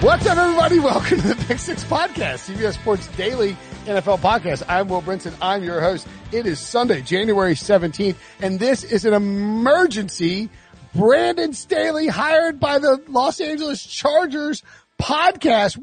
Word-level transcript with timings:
What's 0.00 0.26
up, 0.26 0.38
everybody? 0.38 0.78
Welcome 0.80 1.20
to 1.20 1.28
the 1.28 1.44
Pick 1.44 1.58
Six 1.58 1.84
Podcast, 1.84 2.50
CBS 2.50 2.72
Sports 2.72 3.06
Daily 3.18 3.54
NFL 3.84 4.20
Podcast. 4.20 4.62
I'm 4.66 4.88
Will 4.88 5.02
Brinson. 5.02 5.34
I'm 5.42 5.62
your 5.62 5.82
host. 5.82 6.08
It 6.32 6.46
is 6.46 6.58
Sunday, 6.58 7.02
January 7.02 7.52
17th, 7.52 8.16
and 8.40 8.58
this 8.58 8.82
is 8.82 9.04
an 9.04 9.12
emergency 9.12 10.48
Brandon 10.94 11.52
Staley 11.52 12.06
hired 12.06 12.58
by 12.58 12.78
the 12.78 13.02
Los 13.08 13.42
Angeles 13.42 13.84
Chargers 13.84 14.62
podcast. 14.98 15.78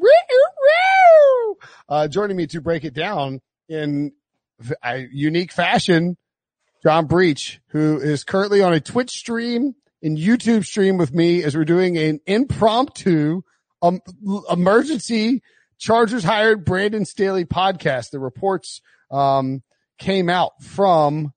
Uh, 1.87 2.07
joining 2.07 2.37
me 2.37 2.47
to 2.47 2.59
break 2.59 2.85
it 2.85 2.95
down 2.95 3.39
in 3.69 4.13
a 4.83 5.05
unique 5.11 5.51
fashion, 5.51 6.17
John 6.81 7.05
Breech, 7.05 7.61
who 7.67 7.99
is 7.99 8.23
currently 8.23 8.63
on 8.63 8.73
a 8.73 8.79
Twitch 8.79 9.11
stream 9.11 9.75
and 10.01 10.17
YouTube 10.17 10.65
stream 10.65 10.97
with 10.97 11.13
me 11.13 11.43
as 11.43 11.55
we're 11.55 11.65
doing 11.65 11.99
an 11.99 12.19
impromptu 12.25 13.43
um, 13.81 14.01
emergency 14.49 15.41
Chargers 15.77 16.23
hired 16.23 16.65
Brandon 16.65 17.05
Staley 17.05 17.45
podcast. 17.45 18.09
The 18.11 18.19
reports 18.19 18.81
um, 19.11 19.61
came 19.99 20.29
out 20.29 20.61
from 20.61 21.33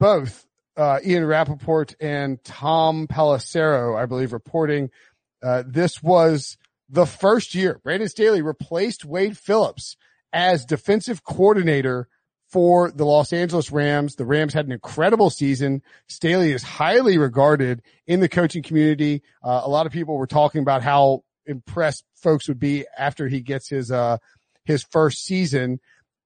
both 0.00 0.46
uh, 0.76 1.00
Ian 1.04 1.26
Rapoport 1.26 1.94
and 2.00 2.42
Tom 2.44 3.06
Pelissero, 3.06 3.96
I 3.96 4.06
believe, 4.06 4.32
reporting 4.32 4.90
uh, 5.44 5.62
this 5.66 6.02
was 6.02 6.56
the 6.88 7.06
first 7.06 7.54
year 7.54 7.80
Brandon 7.84 8.08
Staley 8.08 8.40
replaced 8.40 9.04
Wade 9.04 9.36
Phillips 9.36 9.96
as 10.32 10.64
defensive 10.64 11.22
coordinator 11.22 12.08
for 12.54 12.92
the 12.92 13.04
Los 13.04 13.32
Angeles 13.32 13.72
Rams. 13.72 14.14
The 14.14 14.24
Rams 14.24 14.54
had 14.54 14.64
an 14.64 14.70
incredible 14.70 15.28
season. 15.28 15.82
Staley 16.06 16.52
is 16.52 16.62
highly 16.62 17.18
regarded 17.18 17.82
in 18.06 18.20
the 18.20 18.28
coaching 18.28 18.62
community. 18.62 19.24
Uh, 19.42 19.62
a 19.64 19.68
lot 19.68 19.86
of 19.86 19.92
people 19.92 20.16
were 20.16 20.28
talking 20.28 20.60
about 20.60 20.80
how 20.80 21.24
impressed 21.46 22.04
folks 22.14 22.46
would 22.46 22.60
be 22.60 22.86
after 22.96 23.26
he 23.26 23.40
gets 23.40 23.68
his, 23.68 23.90
uh, 23.90 24.18
his 24.64 24.84
first 24.84 25.24
season. 25.24 25.80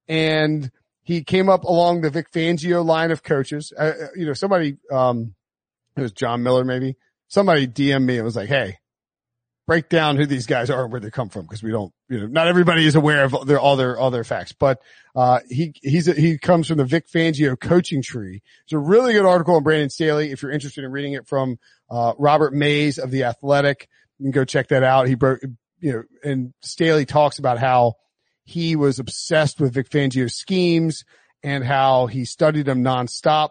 And 0.06 0.70
he 1.02 1.24
came 1.24 1.48
up 1.48 1.64
along 1.64 2.02
the 2.02 2.10
Vic 2.10 2.30
Fangio 2.30 2.84
line 2.84 3.10
of 3.10 3.22
coaches. 3.22 3.72
Uh, 3.74 3.84
uh 3.84 4.06
you 4.14 4.26
know, 4.26 4.34
somebody, 4.34 4.76
um, 4.92 5.34
it 5.96 6.02
was 6.02 6.12
John 6.12 6.42
Miller, 6.42 6.62
maybe 6.62 6.96
somebody 7.28 7.66
DM 7.66 8.04
me 8.04 8.16
and 8.16 8.26
was 8.26 8.36
like, 8.36 8.50
Hey, 8.50 8.76
break 9.68 9.90
down 9.90 10.16
who 10.16 10.24
these 10.24 10.46
guys 10.46 10.70
are 10.70 10.84
and 10.84 10.90
where 10.90 11.00
they 11.00 11.10
come 11.10 11.28
from 11.28 11.42
because 11.42 11.62
we 11.62 11.70
don't, 11.70 11.92
you 12.08 12.18
know, 12.18 12.26
not 12.26 12.48
everybody 12.48 12.86
is 12.86 12.94
aware 12.94 13.24
of 13.24 13.46
their, 13.46 13.60
all 13.60 13.76
their, 13.76 13.98
all 13.98 14.10
their 14.10 14.24
facts, 14.24 14.52
but, 14.52 14.80
uh, 15.14 15.40
he, 15.46 15.74
he's, 15.82 16.08
a, 16.08 16.14
he 16.14 16.38
comes 16.38 16.66
from 16.66 16.78
the 16.78 16.86
Vic 16.86 17.06
Fangio 17.06 17.54
coaching 17.60 18.02
tree. 18.02 18.40
It's 18.64 18.72
a 18.72 18.78
really 18.78 19.12
good 19.12 19.26
article 19.26 19.56
on 19.56 19.62
Brandon 19.62 19.90
Staley. 19.90 20.32
If 20.32 20.42
you're 20.42 20.52
interested 20.52 20.84
in 20.84 20.90
reading 20.90 21.12
it 21.12 21.28
from, 21.28 21.58
uh, 21.90 22.14
Robert 22.18 22.54
Mays 22.54 22.96
of 22.96 23.10
the 23.10 23.24
Athletic, 23.24 23.90
you 24.18 24.24
can 24.24 24.30
go 24.30 24.46
check 24.46 24.68
that 24.68 24.82
out. 24.82 25.06
He 25.06 25.16
broke, 25.16 25.40
you 25.80 25.92
know, 25.92 26.02
and 26.24 26.54
Staley 26.62 27.04
talks 27.04 27.38
about 27.38 27.58
how 27.58 27.96
he 28.44 28.74
was 28.74 28.98
obsessed 28.98 29.60
with 29.60 29.74
Vic 29.74 29.90
Fangio's 29.90 30.34
schemes 30.34 31.04
and 31.42 31.62
how 31.62 32.06
he 32.06 32.24
studied 32.24 32.64
them 32.64 32.82
nonstop 32.82 33.50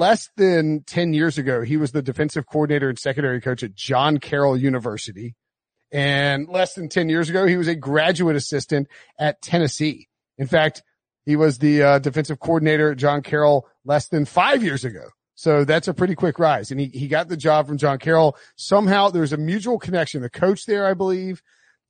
less 0.00 0.30
than 0.36 0.82
10 0.84 1.12
years 1.12 1.36
ago, 1.38 1.62
he 1.62 1.76
was 1.76 1.92
the 1.92 2.02
defensive 2.02 2.46
coordinator 2.46 2.88
and 2.88 2.98
secondary 2.98 3.40
coach 3.40 3.62
at 3.62 3.74
John 3.74 4.18
Carroll 4.18 4.56
University. 4.56 5.36
And 5.92 6.48
less 6.48 6.74
than 6.74 6.88
10 6.88 7.08
years 7.10 7.28
ago, 7.28 7.46
he 7.46 7.56
was 7.56 7.68
a 7.68 7.74
graduate 7.74 8.34
assistant 8.34 8.88
at 9.18 9.42
Tennessee. 9.42 10.08
In 10.38 10.46
fact, 10.46 10.82
he 11.26 11.36
was 11.36 11.58
the 11.58 11.82
uh, 11.82 11.98
defensive 11.98 12.40
coordinator 12.40 12.92
at 12.92 12.96
John 12.96 13.22
Carroll 13.22 13.68
less 13.84 14.08
than 14.08 14.24
five 14.24 14.64
years 14.64 14.84
ago. 14.84 15.04
So 15.34 15.64
that's 15.64 15.88
a 15.88 15.94
pretty 15.94 16.14
quick 16.14 16.38
rise. 16.38 16.70
And 16.70 16.80
he, 16.80 16.86
he 16.86 17.06
got 17.06 17.28
the 17.28 17.36
job 17.36 17.66
from 17.66 17.76
John 17.76 17.98
Carroll. 17.98 18.36
Somehow 18.56 19.10
there's 19.10 19.32
a 19.32 19.36
mutual 19.36 19.78
connection. 19.78 20.22
The 20.22 20.30
coach 20.30 20.64
there, 20.64 20.86
I 20.86 20.94
believe, 20.94 21.42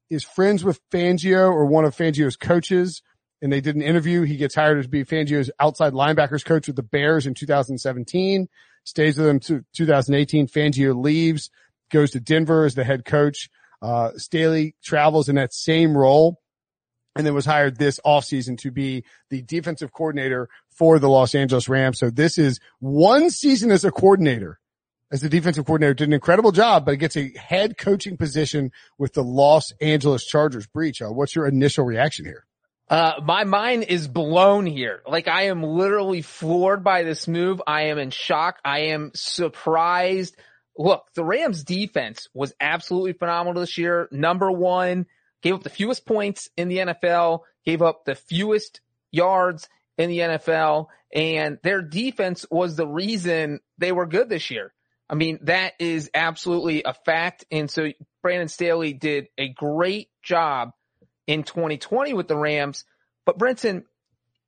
is 0.08 0.24
friends 0.24 0.64
with 0.64 0.80
Fangio 0.90 1.52
or 1.52 1.64
one 1.66 1.84
of 1.84 1.96
Fangio's 1.96 2.36
coaches 2.36 3.02
and 3.42 3.52
they 3.52 3.60
did 3.60 3.76
an 3.76 3.82
interview. 3.82 4.22
He 4.22 4.36
gets 4.36 4.54
hired 4.54 4.82
to 4.82 4.88
be 4.88 5.04
Fangio's 5.04 5.50
outside 5.58 5.92
linebackers 5.92 6.44
coach 6.44 6.66
with 6.66 6.76
the 6.76 6.82
Bears 6.82 7.26
in 7.26 7.34
2017, 7.34 8.48
stays 8.84 9.16
with 9.16 9.26
them 9.26 9.40
to 9.40 9.64
2018. 9.74 10.48
Fangio 10.48 11.00
leaves, 11.00 11.50
goes 11.90 12.10
to 12.12 12.20
Denver 12.20 12.64
as 12.64 12.74
the 12.74 12.84
head 12.84 13.04
coach. 13.04 13.48
Uh, 13.82 14.10
Staley 14.16 14.74
travels 14.82 15.28
in 15.28 15.36
that 15.36 15.54
same 15.54 15.96
role 15.96 16.40
and 17.16 17.26
then 17.26 17.34
was 17.34 17.46
hired 17.46 17.76
this 17.76 17.98
offseason 18.04 18.58
to 18.58 18.70
be 18.70 19.04
the 19.30 19.42
defensive 19.42 19.92
coordinator 19.92 20.48
for 20.68 20.98
the 20.98 21.08
Los 21.08 21.34
Angeles 21.34 21.68
Rams. 21.68 21.98
So 21.98 22.10
this 22.10 22.38
is 22.38 22.60
one 22.78 23.30
season 23.30 23.70
as 23.70 23.84
a 23.84 23.90
coordinator. 23.90 24.58
As 25.12 25.22
the 25.22 25.28
defensive 25.28 25.66
coordinator 25.66 25.94
did 25.94 26.08
an 26.08 26.12
incredible 26.12 26.52
job, 26.52 26.84
but 26.84 26.92
he 26.92 26.96
gets 26.96 27.16
a 27.16 27.32
head 27.36 27.76
coaching 27.76 28.16
position 28.16 28.70
with 28.96 29.12
the 29.12 29.24
Los 29.24 29.72
Angeles 29.80 30.24
Chargers 30.24 30.68
Breech. 30.68 31.02
Uh, 31.02 31.08
what's 31.08 31.34
your 31.34 31.48
initial 31.48 31.84
reaction 31.84 32.24
here? 32.24 32.46
Uh, 32.90 33.20
my 33.22 33.44
mind 33.44 33.84
is 33.84 34.08
blown 34.08 34.66
here. 34.66 35.00
Like 35.06 35.28
I 35.28 35.44
am 35.44 35.62
literally 35.62 36.22
floored 36.22 36.82
by 36.82 37.04
this 37.04 37.28
move. 37.28 37.62
I 37.64 37.82
am 37.82 37.98
in 37.98 38.10
shock. 38.10 38.58
I 38.64 38.86
am 38.86 39.12
surprised. 39.14 40.36
Look, 40.76 41.06
the 41.14 41.24
Rams 41.24 41.62
defense 41.62 42.28
was 42.34 42.52
absolutely 42.60 43.12
phenomenal 43.12 43.60
this 43.60 43.78
year. 43.78 44.08
Number 44.10 44.50
one, 44.50 45.06
gave 45.40 45.54
up 45.54 45.62
the 45.62 45.70
fewest 45.70 46.04
points 46.04 46.50
in 46.56 46.68
the 46.68 46.78
NFL, 46.78 47.40
gave 47.64 47.80
up 47.80 48.04
the 48.04 48.16
fewest 48.16 48.80
yards 49.12 49.68
in 49.96 50.10
the 50.10 50.18
NFL, 50.18 50.86
and 51.14 51.58
their 51.62 51.82
defense 51.82 52.44
was 52.50 52.74
the 52.74 52.88
reason 52.88 53.60
they 53.78 53.92
were 53.92 54.06
good 54.06 54.28
this 54.28 54.50
year. 54.50 54.72
I 55.08 55.14
mean, 55.14 55.40
that 55.42 55.74
is 55.78 56.10
absolutely 56.12 56.82
a 56.84 56.94
fact. 56.94 57.44
And 57.50 57.70
so 57.70 57.88
Brandon 58.22 58.48
Staley 58.48 58.92
did 58.92 59.28
a 59.38 59.48
great 59.48 60.08
job 60.22 60.70
in 61.26 61.44
2020 61.44 62.12
with 62.12 62.28
the 62.28 62.36
Rams. 62.36 62.84
But 63.24 63.38
Brinson, 63.38 63.84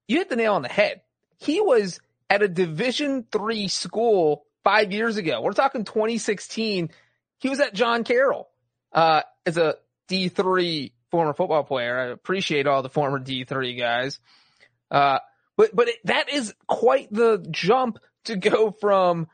you 0.09 0.19
hit 0.19 0.29
the 0.29 0.37
nail 0.37 0.55
on 0.55 0.63
the 0.63 0.69
head. 0.69 1.03
He 1.39 1.61
was 1.61 2.01
at 2.31 2.43
a 2.43 2.49
division 2.49 3.27
three 3.31 3.69
school 3.69 4.45
five 4.65 4.93
years 4.93 5.17
ago. 5.17 5.41
We're 5.41 5.53
talking 5.53 5.85
2016. 5.85 6.91
He 7.39 7.49
was 7.49 7.61
at 7.61 7.75
John 7.75 8.05
Carroll, 8.05 8.49
uh, 8.93 9.23
as 9.45 9.57
a 9.57 9.77
D3 10.09 10.93
former 11.11 11.35
football 11.35 11.65
player. 11.65 11.99
I 11.99 12.05
appreciate 12.07 12.67
all 12.67 12.83
the 12.83 12.89
former 12.89 13.19
D3 13.19 13.79
guys. 13.79 14.21
Uh, 14.91 15.19
but, 15.57 15.75
but 15.75 15.89
it, 15.89 15.97
that 16.05 16.33
is 16.33 16.55
quite 16.67 17.13
the 17.13 17.45
jump 17.51 17.99
to 18.25 18.37
go 18.37 18.71
from 18.71 19.29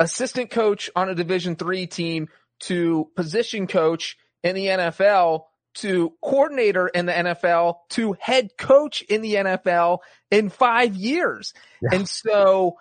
assistant 0.00 0.50
coach 0.50 0.90
on 0.96 1.08
a 1.08 1.14
division 1.14 1.56
three 1.56 1.86
team 1.86 2.28
to 2.60 3.08
position 3.14 3.66
coach 3.66 4.16
in 4.42 4.54
the 4.54 4.66
NFL 4.66 5.44
to 5.74 6.12
coordinator 6.22 6.88
in 6.88 7.06
the 7.06 7.12
NFL 7.12 7.76
to 7.90 8.16
head 8.18 8.50
coach 8.56 9.02
in 9.02 9.22
the 9.22 9.34
NFL 9.34 9.98
in 10.30 10.48
five 10.48 10.94
years. 10.94 11.52
Yeah. 11.82 11.96
And 11.96 12.08
so, 12.08 12.76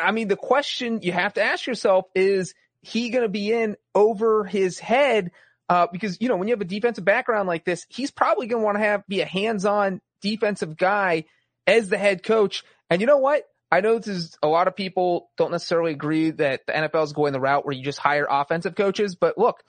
I 0.00 0.12
mean, 0.12 0.28
the 0.28 0.36
question 0.36 1.00
you 1.02 1.12
have 1.12 1.34
to 1.34 1.42
ask 1.42 1.66
yourself 1.66 2.06
is 2.14 2.54
he 2.80 3.10
going 3.10 3.22
to 3.22 3.28
be 3.28 3.52
in 3.52 3.76
over 3.94 4.44
his 4.44 4.78
head 4.78 5.30
Uh, 5.68 5.86
because, 5.90 6.18
you 6.20 6.28
know, 6.28 6.36
when 6.36 6.48
you 6.48 6.54
have 6.54 6.60
a 6.60 6.66
defensive 6.66 7.04
background 7.04 7.48
like 7.48 7.64
this, 7.64 7.86
he's 7.88 8.10
probably 8.10 8.46
going 8.46 8.60
to 8.60 8.64
want 8.64 8.76
to 8.76 8.84
have, 8.84 9.06
be 9.08 9.22
a 9.22 9.26
hands-on 9.26 10.00
defensive 10.20 10.76
guy 10.76 11.24
as 11.66 11.88
the 11.88 11.96
head 11.96 12.22
coach. 12.22 12.62
And 12.90 13.00
you 13.00 13.06
know 13.06 13.18
what? 13.18 13.44
I 13.70 13.80
know 13.80 13.98
this 13.98 14.08
is 14.08 14.36
a 14.42 14.48
lot 14.48 14.68
of 14.68 14.76
people 14.76 15.30
don't 15.38 15.50
necessarily 15.50 15.92
agree 15.92 16.30
that 16.32 16.66
the 16.66 16.74
NFL 16.74 17.04
is 17.04 17.14
going 17.14 17.32
the 17.32 17.40
route 17.40 17.64
where 17.64 17.74
you 17.74 17.82
just 17.82 18.00
hire 18.00 18.26
offensive 18.28 18.74
coaches, 18.74 19.16
but 19.16 19.38
look, 19.38 19.62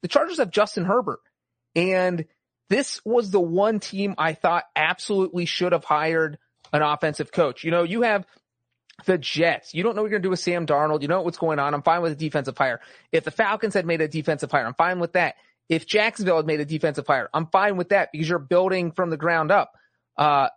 the 0.00 0.08
Chargers 0.08 0.38
have 0.38 0.50
Justin 0.50 0.86
Herbert 0.86 1.20
and 1.74 2.24
this 2.68 3.00
was 3.04 3.30
the 3.30 3.40
one 3.40 3.80
team 3.80 4.14
I 4.18 4.34
thought 4.34 4.64
absolutely 4.74 5.44
should 5.44 5.72
have 5.72 5.84
hired 5.84 6.38
an 6.72 6.82
offensive 6.82 7.30
coach. 7.30 7.64
You 7.64 7.70
know, 7.70 7.82
you 7.82 8.02
have 8.02 8.26
the 9.04 9.18
Jets. 9.18 9.74
You 9.74 9.82
don't 9.82 9.94
know 9.94 10.02
what 10.02 10.10
you're 10.10 10.18
going 10.18 10.22
to 10.22 10.26
do 10.26 10.30
with 10.30 10.40
Sam 10.40 10.66
Darnold. 10.66 11.02
You 11.02 11.08
know 11.08 11.22
what's 11.22 11.38
going 11.38 11.58
on. 11.58 11.74
I'm 11.74 11.82
fine 11.82 12.02
with 12.02 12.12
a 12.12 12.16
defensive 12.16 12.56
hire. 12.56 12.80
If 13.10 13.24
the 13.24 13.30
Falcons 13.30 13.74
had 13.74 13.86
made 13.86 14.00
a 14.00 14.08
defensive 14.08 14.50
hire, 14.50 14.66
I'm 14.66 14.74
fine 14.74 15.00
with 15.00 15.12
that. 15.14 15.34
If 15.68 15.86
Jacksonville 15.86 16.36
had 16.36 16.46
made 16.46 16.60
a 16.60 16.64
defensive 16.64 17.06
hire, 17.06 17.28
I'm 17.32 17.46
fine 17.46 17.76
with 17.76 17.90
that 17.90 18.10
because 18.12 18.28
you're 18.28 18.38
building 18.38 18.92
from 18.92 19.10
the 19.10 19.16
ground 19.16 19.50
up. 19.50 19.72
Uh, 20.16 20.48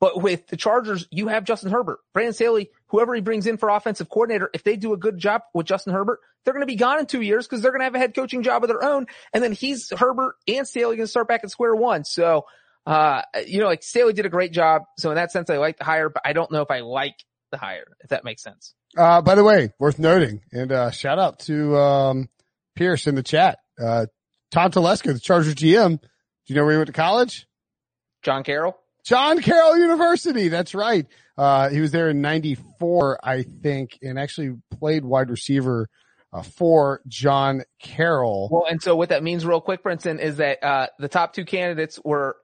but 0.00 0.20
with 0.20 0.46
the 0.48 0.56
Chargers, 0.56 1.06
you 1.10 1.28
have 1.28 1.44
Justin 1.44 1.70
Herbert, 1.70 2.00
Brandon 2.12 2.34
Staley, 2.34 2.70
whoever 2.92 3.14
he 3.14 3.20
brings 3.20 3.46
in 3.46 3.56
for 3.56 3.70
offensive 3.70 4.08
coordinator. 4.08 4.50
If 4.54 4.62
they 4.62 4.76
do 4.76 4.92
a 4.92 4.96
good 4.96 5.18
job 5.18 5.42
with 5.54 5.66
Justin 5.66 5.94
Herbert, 5.94 6.20
they're 6.44 6.54
going 6.54 6.62
to 6.62 6.66
be 6.66 6.76
gone 6.76 7.00
in 7.00 7.06
two 7.06 7.22
years 7.22 7.46
because 7.46 7.62
they're 7.62 7.72
going 7.72 7.80
to 7.80 7.84
have 7.84 7.94
a 7.94 7.98
head 7.98 8.14
coaching 8.14 8.42
job 8.44 8.62
of 8.62 8.68
their 8.68 8.84
own. 8.84 9.06
And 9.32 9.42
then 9.42 9.52
he's 9.52 9.90
Herbert 9.90 10.36
and 10.46 10.68
Staley 10.68 10.96
going 10.96 11.06
to 11.06 11.10
start 11.10 11.26
back 11.26 11.42
at 11.42 11.50
square 11.50 11.74
one. 11.74 12.04
So, 12.04 12.44
uh, 12.86 13.22
you 13.46 13.60
know, 13.60 13.66
like 13.66 13.82
Staley 13.82 14.12
did 14.12 14.26
a 14.26 14.28
great 14.28 14.52
job. 14.52 14.82
So 14.98 15.10
in 15.10 15.16
that 15.16 15.32
sense, 15.32 15.50
I 15.50 15.56
like 15.56 15.78
the 15.78 15.84
hire, 15.84 16.10
but 16.10 16.22
I 16.24 16.34
don't 16.34 16.52
know 16.52 16.60
if 16.60 16.70
I 16.70 16.80
like 16.80 17.16
the 17.50 17.56
hire, 17.58 17.86
if 18.00 18.10
that 18.10 18.24
makes 18.24 18.42
sense. 18.42 18.74
Uh, 18.96 19.22
by 19.22 19.34
the 19.34 19.42
way, 19.42 19.72
worth 19.80 19.98
noting 19.98 20.42
and, 20.52 20.70
uh, 20.70 20.90
shout 20.90 21.18
out 21.18 21.38
to, 21.40 21.76
um, 21.78 22.28
Pierce 22.74 23.06
in 23.06 23.14
the 23.14 23.22
chat. 23.22 23.58
Uh, 23.82 24.06
Tom 24.50 24.70
Telesco, 24.70 25.14
the 25.14 25.18
Chargers 25.18 25.54
GM. 25.54 25.98
Do 25.98 26.08
you 26.46 26.56
know 26.56 26.64
where 26.64 26.72
he 26.72 26.78
went 26.78 26.88
to 26.88 26.92
college? 26.92 27.46
John 28.22 28.44
Carroll. 28.44 28.76
John 29.04 29.40
Carroll 29.40 29.78
University. 29.78 30.48
That's 30.48 30.74
right. 30.74 31.06
Uh, 31.36 31.70
he 31.70 31.80
was 31.80 31.90
there 31.90 32.10
in 32.10 32.20
94, 32.20 33.20
I 33.22 33.42
think, 33.42 33.98
and 34.02 34.18
actually 34.18 34.56
played 34.70 35.04
wide 35.04 35.30
receiver 35.30 35.88
uh, 36.32 36.42
for 36.42 37.00
John 37.08 37.62
Carroll. 37.80 38.48
Well, 38.50 38.66
and 38.68 38.82
so 38.82 38.96
what 38.96 39.10
that 39.10 39.22
means 39.22 39.44
real 39.44 39.60
quick, 39.60 39.82
Brinson, 39.82 40.18
is 40.18 40.36
that, 40.36 40.62
uh, 40.62 40.86
the 40.98 41.08
top 41.08 41.34
two 41.34 41.44
candidates 41.44 41.98
were 42.04 42.36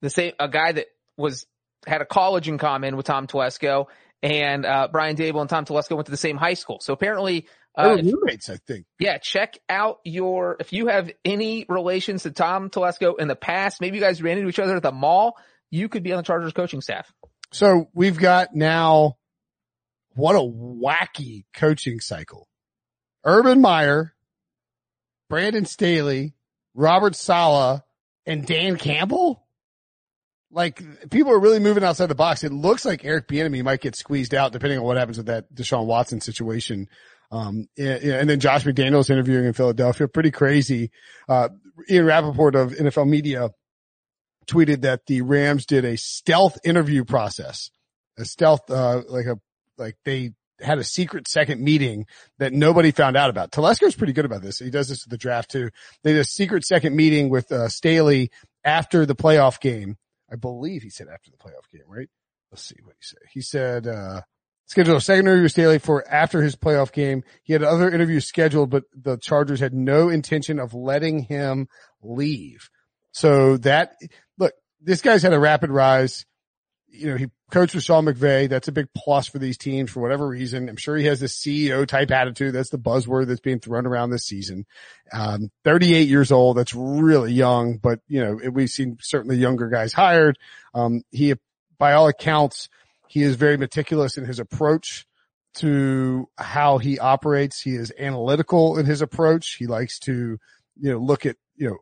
the 0.00 0.10
same, 0.10 0.32
a 0.40 0.48
guy 0.48 0.72
that 0.72 0.86
was, 1.16 1.46
had 1.86 2.00
a 2.00 2.06
college 2.06 2.48
in 2.48 2.58
common 2.58 2.96
with 2.96 3.06
Tom 3.06 3.26
Telesco 3.26 3.86
and, 4.22 4.64
uh, 4.64 4.88
Brian 4.90 5.16
Daboll 5.16 5.40
and 5.40 5.50
Tom 5.50 5.64
Telesco 5.64 5.96
went 5.96 6.06
to 6.06 6.12
the 6.12 6.16
same 6.16 6.36
high 6.36 6.54
school. 6.54 6.78
So 6.80 6.92
apparently, 6.92 7.46
uh, 7.76 7.96
roommates, 8.02 8.50
I 8.50 8.56
think. 8.56 8.86
Yeah, 8.98 9.18
check 9.18 9.58
out 9.68 9.98
your, 10.04 10.56
if 10.60 10.72
you 10.72 10.88
have 10.88 11.10
any 11.24 11.64
relations 11.68 12.24
to 12.24 12.30
Tom 12.30 12.70
Telesco 12.70 13.18
in 13.18 13.28
the 13.28 13.36
past, 13.36 13.80
maybe 13.80 13.96
you 13.96 14.02
guys 14.02 14.22
ran 14.22 14.36
into 14.38 14.48
each 14.48 14.58
other 14.58 14.76
at 14.76 14.82
the 14.82 14.92
mall, 14.92 15.36
you 15.72 15.88
could 15.88 16.04
be 16.04 16.12
on 16.12 16.18
the 16.18 16.22
Chargers 16.22 16.52
coaching 16.52 16.82
staff. 16.82 17.12
So 17.50 17.88
we've 17.94 18.18
got 18.18 18.54
now, 18.54 19.16
what 20.14 20.36
a 20.36 20.38
wacky 20.38 21.46
coaching 21.54 21.98
cycle. 21.98 22.46
Urban 23.24 23.60
Meyer, 23.60 24.14
Brandon 25.28 25.64
Staley, 25.64 26.34
Robert 26.74 27.16
Saleh, 27.16 27.80
and 28.26 28.46
Dan 28.46 28.76
Campbell. 28.76 29.44
Like 30.50 30.82
people 31.10 31.32
are 31.32 31.40
really 31.40 31.58
moving 31.58 31.82
outside 31.82 32.06
the 32.06 32.14
box. 32.14 32.44
It 32.44 32.52
looks 32.52 32.84
like 32.84 33.04
Eric 33.04 33.26
Bieniemy 33.26 33.64
might 33.64 33.80
get 33.80 33.96
squeezed 33.96 34.34
out 34.34 34.52
depending 34.52 34.78
on 34.78 34.84
what 34.84 34.98
happens 34.98 35.16
with 35.16 35.26
that 35.26 35.52
Deshaun 35.54 35.86
Watson 35.86 36.20
situation. 36.20 36.88
Um, 37.30 37.68
and 37.78 38.28
then 38.28 38.40
Josh 38.40 38.64
McDaniels 38.64 39.08
interviewing 39.08 39.46
in 39.46 39.54
Philadelphia. 39.54 40.06
Pretty 40.06 40.30
crazy. 40.30 40.90
Uh, 41.26 41.48
Ian 41.88 42.04
Rapoport 42.04 42.54
of 42.54 42.72
NFL 42.72 43.08
media 43.08 43.48
tweeted 44.46 44.82
that 44.82 45.06
the 45.06 45.22
Rams 45.22 45.66
did 45.66 45.84
a 45.84 45.96
stealth 45.96 46.58
interview 46.64 47.04
process, 47.04 47.70
a 48.18 48.24
stealth, 48.24 48.70
uh, 48.70 49.02
like 49.08 49.26
a, 49.26 49.38
like 49.78 49.96
they 50.04 50.32
had 50.60 50.78
a 50.78 50.84
secret 50.84 51.26
second 51.28 51.60
meeting 51.60 52.06
that 52.38 52.52
nobody 52.52 52.90
found 52.90 53.16
out 53.16 53.30
about. 53.30 53.52
Telesco's 53.52 53.96
pretty 53.96 54.12
good 54.12 54.24
about 54.24 54.42
this. 54.42 54.58
He 54.58 54.70
does 54.70 54.88
this 54.88 55.04
at 55.04 55.10
the 55.10 55.18
draft 55.18 55.50
too. 55.50 55.70
They 56.04 56.12
did 56.12 56.20
a 56.20 56.24
secret 56.24 56.64
second 56.64 56.94
meeting 56.94 57.30
with, 57.30 57.50
uh, 57.50 57.68
Staley 57.68 58.30
after 58.64 59.06
the 59.06 59.16
playoff 59.16 59.60
game. 59.60 59.96
I 60.30 60.36
believe 60.36 60.82
he 60.82 60.90
said 60.90 61.08
after 61.12 61.30
the 61.30 61.36
playoff 61.36 61.70
game, 61.72 61.82
right? 61.88 62.08
Let's 62.50 62.64
see 62.64 62.76
what 62.82 62.94
he 62.98 63.04
said. 63.04 63.18
He 63.32 63.40
said, 63.40 63.86
uh, 63.86 64.22
scheduled 64.66 64.96
a 64.96 65.00
second 65.00 65.26
interview 65.26 65.42
with 65.42 65.52
Staley 65.52 65.78
for 65.78 66.06
after 66.08 66.42
his 66.42 66.56
playoff 66.56 66.92
game. 66.92 67.24
He 67.42 67.52
had 67.52 67.62
other 67.62 67.90
interviews 67.90 68.26
scheduled, 68.26 68.70
but 68.70 68.84
the 68.94 69.18
Chargers 69.18 69.60
had 69.60 69.74
no 69.74 70.08
intention 70.08 70.58
of 70.58 70.74
letting 70.74 71.20
him 71.24 71.68
leave. 72.02 72.70
So 73.12 73.56
that, 73.58 73.96
look, 74.38 74.52
this 74.80 75.00
guy's 75.00 75.22
had 75.22 75.32
a 75.32 75.38
rapid 75.38 75.70
rise. 75.70 76.26
You 76.88 77.10
know, 77.10 77.16
he 77.16 77.28
coached 77.50 77.74
with 77.74 77.84
Sean 77.84 78.04
McVay. 78.04 78.48
That's 78.48 78.68
a 78.68 78.72
big 78.72 78.88
plus 78.96 79.26
for 79.26 79.38
these 79.38 79.56
teams 79.56 79.90
for 79.90 80.00
whatever 80.00 80.26
reason. 80.26 80.68
I'm 80.68 80.76
sure 80.76 80.96
he 80.96 81.06
has 81.06 81.20
this 81.20 81.38
CEO 81.38 81.86
type 81.86 82.10
attitude. 82.10 82.54
That's 82.54 82.70
the 82.70 82.78
buzzword 82.78 83.26
that's 83.26 83.40
being 83.40 83.60
thrown 83.60 83.86
around 83.86 84.10
this 84.10 84.24
season. 84.24 84.66
Um, 85.12 85.50
38 85.64 86.08
years 86.08 86.32
old. 86.32 86.56
That's 86.56 86.74
really 86.74 87.32
young, 87.32 87.78
but 87.78 88.00
you 88.08 88.22
know, 88.22 88.50
we've 88.50 88.70
seen 88.70 88.98
certainly 89.00 89.36
younger 89.36 89.68
guys 89.68 89.92
hired. 89.92 90.38
Um, 90.74 91.02
he, 91.10 91.34
by 91.78 91.92
all 91.92 92.08
accounts, 92.08 92.68
he 93.08 93.22
is 93.22 93.36
very 93.36 93.56
meticulous 93.56 94.16
in 94.16 94.24
his 94.24 94.38
approach 94.38 95.06
to 95.54 96.28
how 96.38 96.78
he 96.78 96.98
operates. 96.98 97.60
He 97.60 97.74
is 97.74 97.92
analytical 97.98 98.78
in 98.78 98.86
his 98.86 99.02
approach. 99.02 99.56
He 99.58 99.66
likes 99.66 99.98
to, 100.00 100.38
you 100.80 100.90
know, 100.92 100.98
look 100.98 101.26
at, 101.26 101.36
you 101.56 101.68
know, 101.68 101.76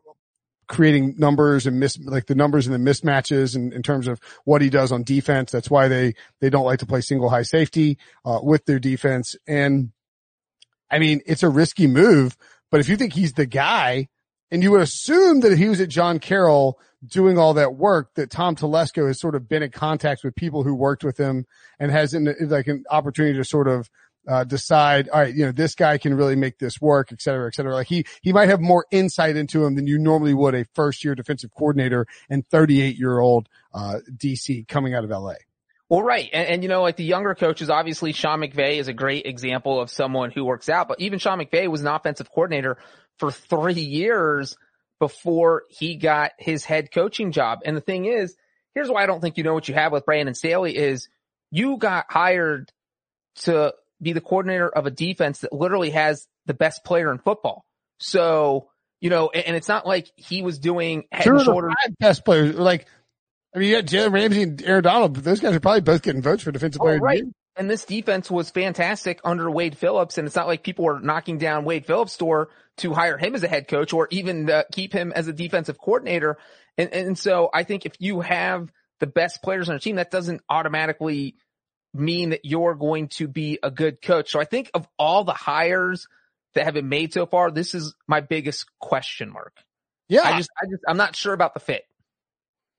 creating 0.71 1.15
numbers 1.17 1.67
and 1.67 1.79
miss, 1.79 1.99
like 1.99 2.25
the 2.25 2.33
numbers 2.33 2.65
and 2.65 2.73
the 2.73 2.91
mismatches 2.91 3.55
in, 3.55 3.73
in 3.73 3.83
terms 3.83 4.07
of 4.07 4.19
what 4.45 4.61
he 4.61 4.69
does 4.69 4.91
on 4.91 5.03
defense. 5.03 5.51
That's 5.51 5.69
why 5.69 5.89
they, 5.89 6.15
they 6.39 6.49
don't 6.49 6.65
like 6.65 6.79
to 6.79 6.85
play 6.85 7.01
single 7.01 7.29
high 7.29 7.43
safety, 7.43 7.97
uh, 8.25 8.39
with 8.41 8.65
their 8.65 8.79
defense. 8.79 9.35
And 9.45 9.91
I 10.89 10.97
mean, 10.97 11.21
it's 11.25 11.43
a 11.43 11.49
risky 11.49 11.87
move, 11.87 12.37
but 12.71 12.79
if 12.79 12.89
you 12.89 12.95
think 12.95 13.13
he's 13.13 13.33
the 13.33 13.45
guy 13.45 14.07
and 14.49 14.63
you 14.63 14.71
would 14.71 14.81
assume 14.81 15.41
that 15.41 15.51
if 15.51 15.57
he 15.57 15.69
was 15.69 15.81
at 15.81 15.89
John 15.89 16.19
Carroll 16.19 16.79
doing 17.05 17.37
all 17.37 17.53
that 17.55 17.75
work, 17.75 18.13
that 18.15 18.31
Tom 18.31 18.55
Telesco 18.55 19.07
has 19.07 19.19
sort 19.19 19.35
of 19.35 19.47
been 19.47 19.63
in 19.63 19.71
contact 19.71 20.23
with 20.23 20.35
people 20.35 20.63
who 20.63 20.73
worked 20.73 21.03
with 21.03 21.17
him 21.17 21.45
and 21.79 21.91
has 21.91 22.13
in, 22.13 22.33
like 22.41 22.67
an 22.67 22.83
opportunity 22.89 23.37
to 23.37 23.43
sort 23.43 23.67
of 23.67 23.89
uh, 24.27 24.43
decide, 24.43 25.09
all 25.09 25.21
right, 25.21 25.33
you 25.33 25.45
know, 25.45 25.51
this 25.51 25.75
guy 25.75 25.97
can 25.97 26.13
really 26.13 26.35
make 26.35 26.59
this 26.59 26.79
work, 26.79 27.11
et 27.11 27.21
cetera, 27.21 27.47
et 27.47 27.55
cetera. 27.55 27.73
Like 27.73 27.87
he, 27.87 28.05
he 28.21 28.33
might 28.33 28.49
have 28.49 28.61
more 28.61 28.85
insight 28.91 29.35
into 29.35 29.65
him 29.65 29.75
than 29.75 29.87
you 29.87 29.97
normally 29.97 30.33
would 30.33 30.55
a 30.55 30.65
first 30.73 31.03
year 31.03 31.15
defensive 31.15 31.51
coordinator 31.51 32.05
and 32.29 32.47
38 32.47 32.97
year 32.97 33.19
old, 33.19 33.49
uh, 33.73 33.99
DC 34.15 34.67
coming 34.67 34.93
out 34.93 35.03
of 35.03 35.09
LA. 35.09 35.33
Well, 35.89 36.03
right. 36.03 36.29
And, 36.31 36.47
and, 36.47 36.63
you 36.63 36.69
know, 36.69 36.81
like 36.81 36.95
the 36.95 37.03
younger 37.03 37.35
coaches, 37.35 37.69
obviously 37.69 38.13
Sean 38.13 38.39
McVay 38.39 38.77
is 38.77 38.87
a 38.87 38.93
great 38.93 39.25
example 39.25 39.81
of 39.81 39.89
someone 39.89 40.31
who 40.31 40.45
works 40.45 40.69
out, 40.69 40.87
but 40.87 41.01
even 41.01 41.19
Sean 41.19 41.39
McVay 41.39 41.67
was 41.67 41.81
an 41.81 41.87
offensive 41.87 42.31
coordinator 42.31 42.77
for 43.17 43.31
three 43.31 43.73
years 43.73 44.55
before 44.99 45.63
he 45.67 45.95
got 45.95 46.31
his 46.37 46.63
head 46.63 46.91
coaching 46.91 47.31
job. 47.31 47.59
And 47.65 47.75
the 47.75 47.81
thing 47.81 48.05
is, 48.05 48.37
here's 48.73 48.89
why 48.89 49.03
I 49.03 49.05
don't 49.05 49.19
think 49.19 49.37
you 49.37 49.43
know 49.43 49.53
what 49.53 49.67
you 49.67 49.73
have 49.73 49.91
with 49.91 50.05
Brandon 50.05 50.35
Staley 50.35 50.77
is 50.77 51.09
you 51.49 51.77
got 51.77 52.05
hired 52.09 52.71
to 53.35 53.73
be 54.01 54.13
the 54.13 54.21
coordinator 54.21 54.69
of 54.69 54.85
a 54.85 54.91
defense 54.91 55.39
that 55.39 55.53
literally 55.53 55.91
has 55.91 56.27
the 56.45 56.53
best 56.53 56.83
player 56.83 57.11
in 57.11 57.19
football. 57.19 57.65
So, 57.99 58.69
you 58.99 59.09
know, 59.09 59.29
and, 59.33 59.45
and 59.47 59.55
it's 59.55 59.67
not 59.67 59.85
like 59.85 60.11
he 60.15 60.41
was 60.41 60.59
doing 60.59 61.03
head 61.11 61.23
Sure, 61.23 61.35
and 61.35 61.45
shoulders. 61.45 61.73
best 61.99 62.25
players, 62.25 62.55
like, 62.55 62.87
I 63.55 63.59
mean, 63.59 63.69
you 63.69 63.75
got 63.75 63.85
Jalen 63.85 64.13
Ramsey 64.13 64.43
and 64.43 64.61
Aaron 64.63 64.83
Donald, 64.83 65.13
but 65.13 65.23
those 65.23 65.39
guys 65.39 65.55
are 65.55 65.59
probably 65.59 65.81
both 65.81 66.01
getting 66.01 66.21
votes 66.21 66.43
for 66.43 66.51
defensive 66.51 66.81
Oh, 66.81 66.85
player. 66.85 66.99
right. 66.99 67.23
And 67.57 67.69
this 67.69 67.83
defense 67.83 68.31
was 68.31 68.49
fantastic 68.49 69.19
under 69.25 69.51
Wade 69.51 69.77
Phillips. 69.77 70.17
And 70.17 70.25
it's 70.25 70.37
not 70.37 70.47
like 70.47 70.63
people 70.63 70.85
were 70.85 71.01
knocking 71.01 71.37
down 71.37 71.65
Wade 71.65 71.85
Phillips' 71.85 72.15
door 72.17 72.49
to 72.77 72.93
hire 72.93 73.17
him 73.17 73.35
as 73.35 73.43
a 73.43 73.49
head 73.49 73.67
coach 73.67 73.91
or 73.91 74.07
even 74.09 74.49
uh, 74.49 74.63
keep 74.71 74.93
him 74.93 75.11
as 75.13 75.27
a 75.27 75.33
defensive 75.33 75.77
coordinator. 75.77 76.37
And, 76.77 76.93
and 76.93 77.19
so 77.19 77.49
I 77.53 77.63
think 77.63 77.85
if 77.85 77.91
you 77.99 78.21
have 78.21 78.71
the 79.01 79.07
best 79.07 79.43
players 79.43 79.67
on 79.69 79.75
a 79.75 79.79
team, 79.79 79.97
that 79.97 80.11
doesn't 80.11 80.41
automatically 80.49 81.35
mean 81.93 82.29
that 82.29 82.45
you're 82.45 82.75
going 82.75 83.09
to 83.09 83.27
be 83.27 83.59
a 83.61 83.69
good 83.69 84.01
coach. 84.01 84.31
So 84.31 84.39
I 84.39 84.45
think 84.45 84.71
of 84.73 84.87
all 84.97 85.23
the 85.23 85.33
hires 85.33 86.07
that 86.53 86.65
have 86.65 86.73
been 86.73 86.89
made 86.89 87.13
so 87.13 87.25
far, 87.25 87.51
this 87.51 87.73
is 87.73 87.95
my 88.07 88.21
biggest 88.21 88.65
question 88.79 89.31
mark. 89.31 89.57
Yeah. 90.09 90.21
I 90.23 90.37
just, 90.37 90.49
I 90.61 90.65
just, 90.65 90.83
I'm 90.87 90.97
not 90.97 91.15
sure 91.15 91.33
about 91.33 91.53
the 91.53 91.59
fit. 91.59 91.83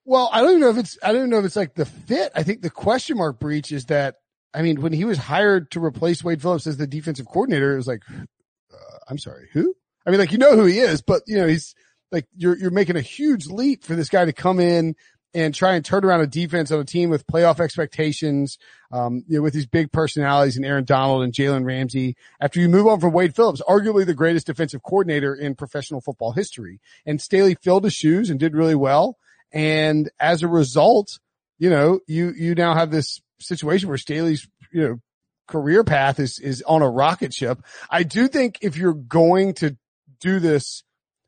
Well, 0.04 0.28
I 0.32 0.40
don't 0.40 0.50
even 0.50 0.60
know 0.60 0.70
if 0.70 0.78
it's, 0.78 0.98
I 1.02 1.08
don't 1.08 1.18
even 1.18 1.30
know 1.30 1.38
if 1.38 1.44
it's 1.44 1.56
like 1.56 1.74
the 1.74 1.86
fit. 1.86 2.32
I 2.34 2.42
think 2.42 2.62
the 2.62 2.70
question 2.70 3.16
mark 3.16 3.38
Breech 3.38 3.70
is 3.70 3.86
that, 3.86 4.16
I 4.52 4.62
mean, 4.62 4.82
when 4.82 4.92
he 4.92 5.04
was 5.04 5.16
hired 5.16 5.70
to 5.70 5.82
replace 5.82 6.22
Wade 6.24 6.42
Phillips 6.42 6.66
as 6.66 6.76
the 6.76 6.86
defensive 6.86 7.26
coordinator, 7.26 7.72
it 7.72 7.76
was 7.76 7.86
like, 7.86 8.02
uh, 8.10 8.98
I'm 9.08 9.18
sorry, 9.18 9.48
who? 9.52 9.74
I 10.04 10.10
mean, 10.10 10.20
like, 10.20 10.32
you 10.32 10.38
know 10.38 10.56
who 10.56 10.64
he 10.64 10.78
is, 10.78 11.00
but 11.00 11.22
you 11.26 11.38
know, 11.38 11.46
he's 11.46 11.74
like, 12.10 12.26
you're, 12.36 12.58
you're 12.58 12.70
making 12.70 12.96
a 12.96 13.00
huge 13.00 13.46
leap 13.46 13.84
for 13.84 13.94
this 13.94 14.08
guy 14.08 14.24
to 14.24 14.32
come 14.32 14.60
in 14.60 14.96
and 15.34 15.54
try 15.54 15.74
and 15.74 15.84
turn 15.84 16.04
around 16.04 16.20
a 16.20 16.26
defense 16.26 16.70
on 16.70 16.80
a 16.80 16.84
team 16.84 17.10
with 17.10 17.26
playoff 17.26 17.60
expectations, 17.60 18.58
um, 18.90 19.24
you 19.26 19.36
know, 19.36 19.42
with 19.42 19.54
these 19.54 19.66
big 19.66 19.90
personalities 19.92 20.56
and 20.56 20.64
Aaron 20.64 20.84
Donald 20.84 21.22
and 21.22 21.32
Jalen 21.32 21.64
Ramsey. 21.64 22.16
After 22.40 22.60
you 22.60 22.68
move 22.68 22.86
on 22.86 23.00
from 23.00 23.12
Wade 23.12 23.34
Phillips, 23.34 23.62
arguably 23.62 24.04
the 24.04 24.14
greatest 24.14 24.46
defensive 24.46 24.82
coordinator 24.82 25.34
in 25.34 25.54
professional 25.54 26.00
football 26.00 26.32
history, 26.32 26.80
and 27.06 27.20
Staley 27.20 27.54
filled 27.54 27.84
his 27.84 27.94
shoes 27.94 28.30
and 28.30 28.38
did 28.38 28.54
really 28.54 28.74
well. 28.74 29.18
And 29.52 30.10
as 30.18 30.42
a 30.42 30.48
result, 30.48 31.18
you 31.58 31.70
know, 31.70 32.00
you 32.06 32.32
you 32.36 32.54
now 32.54 32.74
have 32.74 32.90
this 32.90 33.20
situation 33.38 33.88
where 33.88 33.98
Staley's 33.98 34.48
you 34.72 34.82
know 34.82 35.00
career 35.46 35.84
path 35.84 36.18
is 36.18 36.38
is 36.38 36.62
on 36.62 36.82
a 36.82 36.90
rocket 36.90 37.34
ship. 37.34 37.62
I 37.90 38.02
do 38.02 38.28
think 38.28 38.58
if 38.62 38.76
you're 38.76 38.94
going 38.94 39.54
to 39.54 39.76
do 40.20 40.40
this 40.40 40.84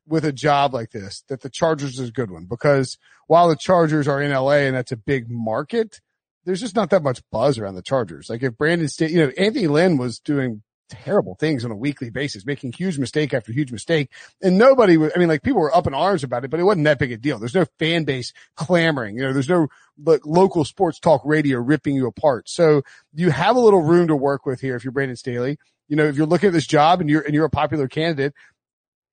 with 0.07 0.25
a 0.25 0.31
job 0.31 0.73
like 0.73 0.91
this, 0.91 1.23
that 1.29 1.41
the 1.41 1.49
Chargers 1.49 1.99
is 1.99 2.09
a 2.09 2.13
good 2.13 2.31
one 2.31 2.45
because 2.45 2.97
while 3.27 3.49
the 3.49 3.55
Chargers 3.55 4.07
are 4.07 4.21
in 4.21 4.31
LA 4.31 4.65
and 4.65 4.75
that's 4.75 4.91
a 4.91 4.97
big 4.97 5.29
market, 5.29 5.99
there's 6.45 6.61
just 6.61 6.75
not 6.75 6.91
that 6.91 7.03
much 7.03 7.21
buzz 7.31 7.57
around 7.57 7.75
the 7.75 7.81
Chargers. 7.81 8.29
Like 8.29 8.43
if 8.43 8.57
Brandon 8.57 8.87
State, 8.87 9.11
you 9.11 9.17
know, 9.17 9.31
Anthony 9.37 9.67
Lynn 9.67 9.97
was 9.97 10.19
doing 10.19 10.61
terrible 10.89 11.35
things 11.35 11.65
on 11.65 11.71
a 11.71 11.75
weekly 11.75 12.09
basis, 12.09 12.45
making 12.45 12.71
huge 12.71 12.97
mistake 12.97 13.33
after 13.33 13.51
huge 13.51 13.71
mistake. 13.71 14.11
And 14.41 14.57
nobody 14.57 14.97
was, 14.97 15.11
I 15.15 15.19
mean, 15.19 15.27
like 15.27 15.41
people 15.41 15.61
were 15.61 15.75
up 15.75 15.87
in 15.87 15.93
arms 15.93 16.23
about 16.23 16.43
it, 16.43 16.51
but 16.51 16.59
it 16.59 16.63
wasn't 16.63 16.85
that 16.85 16.99
big 16.99 17.11
a 17.11 17.17
deal. 17.17 17.39
There's 17.39 17.55
no 17.55 17.65
fan 17.79 18.03
base 18.03 18.33
clamoring, 18.55 19.17
you 19.17 19.23
know, 19.23 19.33
there's 19.33 19.49
no 19.49 19.67
like 20.03 20.25
local 20.25 20.65
sports 20.65 20.99
talk 20.99 21.21
radio 21.25 21.59
ripping 21.59 21.95
you 21.95 22.07
apart. 22.07 22.49
So 22.49 22.83
you 23.13 23.31
have 23.31 23.55
a 23.55 23.59
little 23.59 23.81
room 23.81 24.07
to 24.07 24.15
work 24.15 24.45
with 24.45 24.61
here 24.61 24.75
if 24.75 24.83
you're 24.83 24.91
Brandon 24.91 25.17
Staley. 25.17 25.57
You 25.87 25.95
know, 25.95 26.05
if 26.05 26.15
you're 26.15 26.25
looking 26.25 26.47
at 26.47 26.53
this 26.53 26.65
job 26.65 26.99
and 26.99 27.09
you're, 27.09 27.21
and 27.21 27.33
you're 27.33 27.45
a 27.45 27.49
popular 27.49 27.87
candidate, 27.87 28.33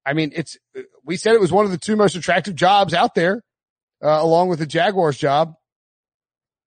I 0.04 0.14
mean, 0.14 0.32
it's, 0.34 0.56
we 1.04 1.16
said 1.16 1.34
it 1.34 1.40
was 1.40 1.52
one 1.52 1.64
of 1.64 1.70
the 1.70 1.78
two 1.78 1.96
most 1.96 2.16
attractive 2.16 2.54
jobs 2.54 2.94
out 2.94 3.14
there, 3.14 3.42
uh, 4.02 4.08
along 4.08 4.48
with 4.48 4.58
the 4.58 4.66
Jaguars 4.66 5.16
job. 5.16 5.54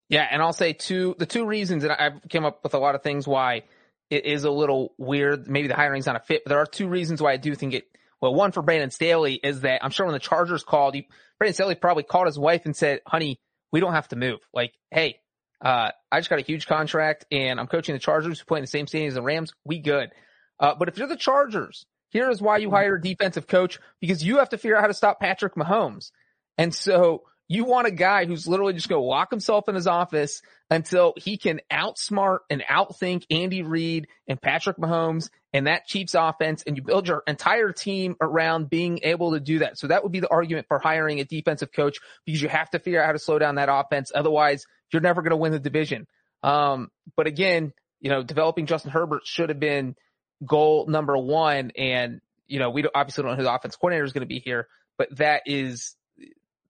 Yeah. 0.10 0.27
And 0.30 0.42
I'll 0.42 0.54
say 0.54 0.74
two, 0.74 1.15
the 1.18 1.25
two 1.25 1.46
reasons 1.46 1.84
and 1.84 1.92
I've 1.92 2.22
came 2.30 2.46
up 2.46 2.63
with 2.63 2.74
a 2.74 2.80
lot 2.80 2.96
of 2.96 3.04
things 3.04 3.27
why 3.27 3.63
it 4.10 4.25
is 4.25 4.44
a 4.44 4.51
little 4.51 4.94
weird. 4.98 5.48
Maybe 5.48 5.68
the 5.68 5.75
hiring's 5.75 6.06
not 6.06 6.15
a 6.15 6.20
fit, 6.20 6.44
but 6.46 6.50
there 6.50 6.60
are 6.60 6.65
two 6.65 6.88
reasons 6.88 7.22
why 7.22 7.34
I 7.34 7.38
do 7.38 7.56
think 7.56 7.74
it, 7.74 7.86
well, 8.22 8.34
one 8.34 8.51
for 8.51 8.62
Brandon 8.62 8.92
Staley 8.92 9.34
is 9.34 9.62
that 9.62 9.84
I'm 9.84 9.92
sure 9.92 10.06
when 10.06 10.13
the 10.13 10.20
Chargers 10.20 10.63
called, 10.63 10.96
he, 10.96 11.08
Brandon 11.38 11.54
Staley 11.54 11.75
probably 11.75 12.04
called 12.04 12.27
his 12.27 12.39
wife 12.39 12.65
and 12.65 12.75
said, 12.75 13.01
honey, 13.06 13.39
we 13.72 13.80
don't 13.80 13.94
have 13.94 14.08
to 14.10 14.15
move. 14.15 14.39
Like, 14.54 14.74
hey, 14.92 15.18
uh, 15.63 15.92
I 16.12 16.20
just 16.20 16.30
got 16.30 16.39
a 16.39 16.44
huge 16.44 16.68
contract 16.68 17.25
and 17.32 17.60
I'm 17.60 17.68
coaching 17.68 17.94
the 17.94 18.00
Chargers 18.00 18.39
who 18.39 18.46
play 18.46 18.60
in 18.60 18.63
the 18.63 18.68
same 18.68 18.88
stadium 18.88 19.10
as 19.10 19.15
the 19.15 19.22
Rams. 19.22 19.54
We 19.65 19.80
good. 19.80 20.12
Uh, 20.60 20.75
but 20.75 20.88
if 20.88 20.98
you're 20.98 21.08
the 21.08 21.18
Chargers, 21.18 21.86
here 22.15 22.29
is 22.29 22.41
why 22.41 22.55
you 22.60 22.72
hire 22.72 22.95
a 22.95 23.01
defensive 23.01 23.45
coach 23.45 23.77
because 24.00 24.24
you 24.24 24.38
have 24.38 24.48
to 24.48 24.57
figure 24.57 24.77
out 24.77 24.81
how 24.81 24.88
to 24.88 24.93
stop 24.93 25.19
Patrick 25.19 25.55
Mahomes. 25.55 26.12
And 26.57 26.74
so 26.74 27.24
you 27.50 27.65
want 27.65 27.88
a 27.88 27.91
guy 27.91 28.24
who's 28.24 28.48
literally 28.48 28.72
just 28.72 28.88
going 28.88 29.01
to 29.01 29.05
lock 29.05 29.31
himself 29.31 29.67
in 29.67 29.75
his 29.75 29.86
office 29.86 30.41
until 30.69 31.13
he 31.17 31.38
can 31.38 31.60
outsmart 31.69 32.38
and 32.50 32.63
outthink 32.72 33.25
Andy 33.29 33.63
Reid 33.63 34.07
and 34.29 34.41
Patrick 34.41 34.77
Mahomes 34.77 35.29
and 35.51 35.67
that 35.67 35.88
Chiefs 35.88 36.15
offense. 36.15 36.63
And 36.65 36.77
you 36.77 36.84
build 36.84 37.05
your 37.05 37.22
entire 37.27 37.74
team 37.74 38.15
around 38.22 38.69
being 38.69 39.01
able 39.03 39.34
to 39.34 39.41
do 39.41 39.60
that. 39.60 39.77
So 39.77 39.88
that 39.88 40.01
would 40.01 40.13
be 40.13 40.22
the 40.22 40.31
argument 40.31 40.67
for 40.69 40.79
hiring 40.79 41.19
a 41.19 41.25
defensive 41.25 41.74
coach 41.74 41.98
because 42.25 42.41
you 42.41 42.48
have 42.48 42.69
to 42.69 42.79
figure 42.79 43.01
out 43.01 43.07
how 43.07 43.12
to 43.12 43.19
slow 43.19 43.39
down 43.39 43.55
that 43.55 43.67
offense. 43.69 44.13
Otherwise 44.15 44.65
you're 44.93 45.01
never 45.01 45.22
going 45.22 45.31
to 45.31 45.36
win 45.36 45.51
the 45.51 45.60
division. 45.60 46.07
Um, 46.43 46.91
but 47.17 47.27
again, 47.27 47.74
you 48.00 48.10
know, 48.10 48.24
developing 48.24 48.67
Justin 48.67 48.91
Herbert 48.91 49.24
should 49.25 49.50
have 49.50 49.60
been 49.60 49.98
goal 50.44 50.88
number 50.88 51.18
one. 51.18 51.72
And, 51.77 52.22
you 52.48 52.60
know, 52.60 52.70
we 52.70 52.82
don't, 52.82 52.96
obviously 52.96 53.24
don't 53.24 53.32
know 53.32 53.38
who 53.38 53.44
the 53.44 53.54
offense 53.54 53.75
coordinator 53.75 54.06
is 54.06 54.13
going 54.13 54.22
to 54.22 54.27
be 54.27 54.39
here, 54.39 54.68
but 54.98 55.15
that 55.18 55.42
is 55.46 55.96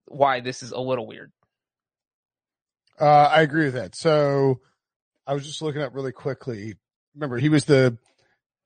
why 0.08 0.42
this 0.42 0.64
is 0.64 0.72
a 0.72 0.80
little 0.80 1.08
weird. 1.08 1.32
Uh, 3.00 3.06
I 3.06 3.42
agree 3.42 3.66
with 3.66 3.76
that. 3.76 3.96
So 3.96 4.60
I 5.28 5.34
was 5.34 5.46
just 5.46 5.62
looking 5.62 5.82
up 5.82 5.94
really 5.94 6.12
quickly. 6.12 6.76
Remember, 7.14 7.38
he 7.38 7.50
was 7.50 7.66
the 7.66 7.98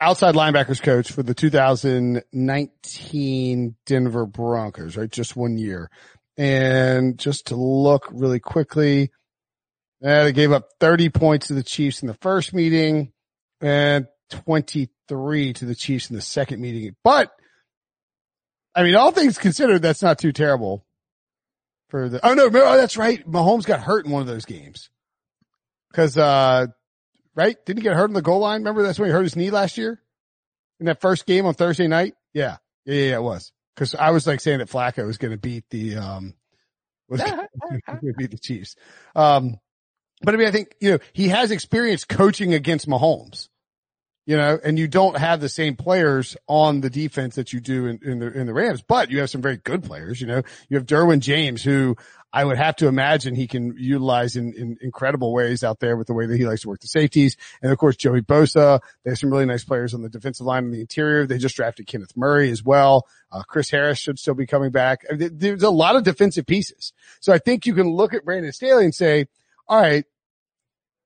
outside 0.02 0.36
linebackers 0.36 0.82
coach 0.82 1.12
for 1.12 1.24
the 1.24 1.34
2019 1.34 3.76
Denver 3.86 4.26
Broncos, 4.26 4.96
right? 4.98 5.12
Just 5.12 5.36
one 5.36 5.58
year. 5.58 5.90
And 6.38 7.18
just 7.18 7.48
to 7.48 7.56
look 7.56 8.08
really 8.12 8.40
quickly, 8.40 9.12
uh, 10.04 10.26
they 10.26 10.32
gave 10.32 10.52
up 10.52 10.70
30 10.80 11.10
points 11.10 11.48
to 11.48 11.54
the 11.54 11.64
Chiefs 11.64 12.02
in 12.02 12.08
the 12.08 12.14
first 12.16 12.54
meeting 12.54 13.12
and 13.60 14.08
23 14.30 15.54
to 15.54 15.66
the 15.66 15.76
Chiefs 15.76 16.10
in 16.10 16.16
the 16.16 16.22
second 16.22 16.62
meeting. 16.62 16.96
But 17.04 17.32
I 18.76 18.84
mean, 18.84 18.96
all 18.96 19.12
things 19.12 19.38
considered, 19.38 19.82
that's 19.82 20.02
not 20.02 20.20
too 20.20 20.32
terrible 20.32 20.86
for 21.90 22.08
the, 22.10 22.26
oh 22.26 22.34
no, 22.34 22.46
oh, 22.46 22.78
that's 22.78 22.98
right. 22.98 23.26
Mahomes 23.30 23.66
got 23.66 23.82
hurt 23.82 24.06
in 24.06 24.12
one 24.12 24.22
of 24.22 24.28
those 24.28 24.46
games. 24.46 24.90
Cause, 25.94 26.18
uh, 26.18 26.68
right? 27.36 27.58
Didn't 27.66 27.80
he 27.80 27.84
get 27.84 27.96
hurt 27.96 28.10
on 28.10 28.14
the 28.14 28.22
goal 28.22 28.40
line? 28.40 28.62
Remember 28.62 28.84
that's 28.84 29.00
when 29.00 29.10
he 29.10 29.14
hurt 29.14 29.24
his 29.24 29.36
knee 29.36 29.50
last 29.50 29.78
year 29.78 30.00
in 30.80 30.86
that 30.86 31.02
first 31.02 31.26
game 31.26 31.46
on 31.46 31.56
Thursday 31.56 31.88
night? 31.88 32.14
Yeah. 32.34 32.58
Yeah, 32.86 32.96
yeah, 32.96 33.16
it 33.16 33.24
was. 33.24 33.52
Cause 33.76 33.96
I 33.96 34.12
was 34.12 34.28
like 34.28 34.40
saying 34.40 34.60
that 34.60 34.70
Flacco 34.70 35.06
was 35.06 35.18
going 35.18 35.32
to 35.32 35.38
beat 35.38 35.64
the, 35.70 35.98
um, 35.98 36.34
was 37.08 37.22
going 37.22 37.48
to 37.88 38.14
beat 38.18 38.32
the 38.32 38.38
Chiefs. 38.38 38.76
Um, 39.16 39.58
but 40.22 40.34
I 40.34 40.38
mean, 40.38 40.48
I 40.48 40.52
think, 40.52 40.76
you 40.80 40.92
know, 40.92 41.00
he 41.14 41.30
has 41.30 41.52
experience 41.52 42.06
coaching 42.06 42.54
against 42.54 42.88
Mahomes 42.88 43.50
you 44.26 44.38
know, 44.38 44.60
and 44.64 44.78
you 44.78 44.88
don't 44.88 45.18
have 45.18 45.42
the 45.42 45.50
same 45.50 45.76
players 45.76 46.38
on 46.48 46.82
the 46.82 46.90
defense 46.90 47.36
that 47.36 47.52
you 47.52 47.60
do 47.60 47.88
in, 47.88 48.00
in 48.04 48.20
the, 48.20 48.32
in 48.32 48.46
the 48.46 48.54
Rams, 48.54 48.82
but 48.82 49.10
you 49.10 49.20
have 49.20 49.30
some 49.30 49.42
very 49.42 49.58
good 49.58 49.84
players, 49.84 50.22
you 50.22 50.28
know, 50.28 50.44
you 50.70 50.78
have 50.78 50.86
Derwin 50.86 51.20
James, 51.20 51.64
who 51.64 51.96
I 52.32 52.46
would 52.46 52.58
have 52.58 52.76
to 52.78 52.88
imagine 52.88 53.34
he 53.34 53.48
can 53.48 53.76
utilize 53.78 54.36
in, 54.36 54.54
in 54.54 54.78
incredible 54.82 55.34
ways 55.34 55.64
out 55.64 55.80
there 55.80 55.98
with 55.98 56.08
the 56.08 56.14
way 56.14 56.28
that 56.28 56.38
he 56.38 56.46
likes 56.46 56.62
to 56.62 56.70
work 56.70 56.80
the 56.80 56.88
safeties. 56.88 57.38
And 57.62 57.72
of 57.72 57.80
course, 57.80 57.96
Joey 57.96 58.22
Bosa. 58.22 58.82
They 59.04 59.12
have 59.12 59.18
some 59.18 59.32
really 59.32 59.48
nice 59.48 59.64
players 59.64 59.96
on 59.96 60.04
the 60.04 60.10
defensive 60.10 60.46
line 60.46 60.66
in 60.66 60.72
the 60.72 60.82
interior. 60.82 61.26
They 61.26 61.40
just 61.40 61.56
drafted 61.56 61.88
Kenneth 61.88 62.16
Murray 62.16 62.52
as 62.52 62.64
well. 62.64 63.08
Uh, 63.32 63.42
Chris 63.44 63.72
Harris 63.72 63.98
should 63.98 64.20
still 64.20 64.36
be 64.36 64.46
coming 64.46 64.70
back. 64.70 65.06
There's 65.10 65.64
a 65.64 65.72
lot 65.72 65.96
of 65.96 66.04
defensive 66.04 66.46
pieces. 66.46 66.94
So 67.20 67.34
I 67.34 67.40
think 67.40 67.66
you 67.66 67.74
can 67.74 67.90
look 67.90 68.14
at 68.14 68.26
Brandon 68.26 68.52
Staley 68.52 68.86
and 68.86 68.94
say, 68.94 69.26
all 69.68 69.82
right, 69.82 70.06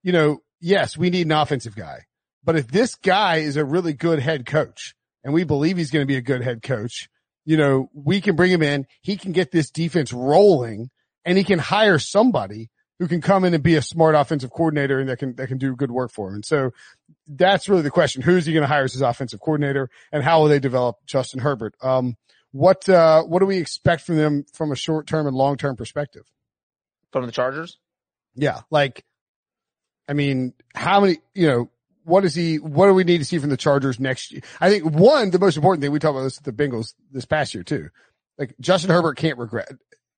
you 0.03 0.12
know, 0.12 0.41
yes, 0.60 0.98
we 0.98 1.10
need 1.10 1.27
an 1.27 1.32
offensive 1.32 1.75
guy 1.75 2.05
but 2.43 2.55
if 2.55 2.67
this 2.67 2.95
guy 2.95 3.38
is 3.38 3.57
a 3.57 3.65
really 3.65 3.93
good 3.93 4.19
head 4.19 4.45
coach 4.45 4.95
and 5.23 5.33
we 5.33 5.43
believe 5.43 5.77
he's 5.77 5.91
going 5.91 6.03
to 6.03 6.07
be 6.07 6.17
a 6.17 6.21
good 6.21 6.43
head 6.43 6.62
coach, 6.62 7.09
you 7.45 7.57
know, 7.57 7.89
we 7.93 8.21
can 8.21 8.35
bring 8.35 8.51
him 8.51 8.62
in. 8.62 8.85
He 9.01 9.17
can 9.17 9.31
get 9.31 9.51
this 9.51 9.69
defense 9.69 10.13
rolling 10.13 10.89
and 11.25 11.38
he 11.38 11.43
can 11.43 11.59
hire 11.59 12.00
somebody 12.00 12.69
who 13.00 13.07
can 13.07 13.21
come 13.21 13.43
in 13.43 13.53
and 13.53 13.63
be 13.63 13.75
a 13.75 13.81
smart 13.81 14.15
offensive 14.15 14.51
coordinator 14.51 15.00
and 15.00 15.09
that 15.09 15.17
can, 15.19 15.35
that 15.35 15.47
can 15.47 15.57
do 15.57 15.75
good 15.75 15.91
work 15.91 16.12
for 16.12 16.29
him. 16.29 16.35
And 16.35 16.45
so 16.45 16.71
that's 17.27 17.67
really 17.67 17.81
the 17.81 17.91
question. 17.91 18.21
Who's 18.21 18.45
he 18.45 18.53
going 18.53 18.62
to 18.62 18.67
hire 18.67 18.83
as 18.83 18.93
his 18.93 19.01
offensive 19.01 19.39
coordinator 19.39 19.89
and 20.12 20.23
how 20.23 20.41
will 20.41 20.47
they 20.47 20.59
develop 20.59 20.97
Justin 21.05 21.39
Herbert? 21.39 21.75
Um, 21.81 22.15
what, 22.51 22.88
uh, 22.88 23.23
what 23.23 23.39
do 23.39 23.45
we 23.45 23.57
expect 23.57 24.03
from 24.03 24.17
them 24.17 24.45
from 24.53 24.71
a 24.71 24.75
short 24.75 25.07
term 25.07 25.27
and 25.27 25.35
long 25.35 25.57
term 25.57 25.75
perspective? 25.75 26.23
From 27.12 27.25
the 27.25 27.31
Chargers? 27.31 27.77
Yeah. 28.35 28.62
Like, 28.69 29.03
I 30.07 30.13
mean, 30.13 30.53
how 30.75 31.01
many, 31.01 31.17
you 31.33 31.47
know, 31.47 31.69
what 32.03 32.25
is 32.25 32.36
he, 32.36 32.57
what 32.57 32.88
do 32.88 32.93
we 32.93 33.03
need 33.03 33.19
to 33.19 33.25
see 33.25 33.39
from 33.39 33.50
the 33.50 33.57
Chargers 33.57 34.00
next 34.00 34.31
year? 34.31 34.41
I 34.60 34.69
think 34.69 34.86
one, 34.86 35.31
the 35.31 35.39
most 35.39 35.57
important 35.57 35.81
thing, 35.81 35.91
we 35.91 36.00
talked 36.00 36.15
about 36.15 36.24
this 36.24 36.39
the 36.39 36.51
Bengals 36.51 36.93
this 37.12 37.25
past 37.25 37.53
year 37.53 37.63
too. 37.63 37.89
Like 38.38 38.55
Justin 38.60 38.91
Herbert 38.91 39.17
can't 39.17 39.38
regret. 39.38 39.72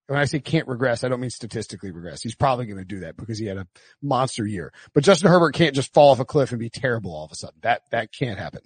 When 0.08 0.20
I 0.20 0.26
say 0.26 0.40
can't 0.40 0.68
regress, 0.68 1.04
I 1.04 1.10
don't 1.10 1.20
mean 1.20 1.32
statistically 1.32 1.92
regress. 1.92 2.22
He's 2.22 2.36
probably 2.36 2.68
going 2.68 2.78
to 2.78 2.86
do 2.86 3.00
that 3.00 3.18
because 3.18 3.40
he 3.40 3.48
had 3.48 3.58
a 3.58 3.68
monster 4.04 4.46
year. 4.46 4.72
But 4.94 5.04
Justin 5.04 5.32
Herbert 5.32 5.56
can't 5.56 5.74
just 5.74 5.94
fall 5.94 6.12
off 6.12 6.20
a 6.20 6.26
cliff 6.26 6.52
and 6.52 6.60
be 6.60 6.70
terrible 6.70 7.16
all 7.16 7.26
of 7.26 7.32
a 7.32 7.36
sudden. 7.36 7.60
That, 7.64 7.82
that 7.90 8.14
can't 8.14 8.38
happen. 8.38 8.62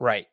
Right. 0.00 0.26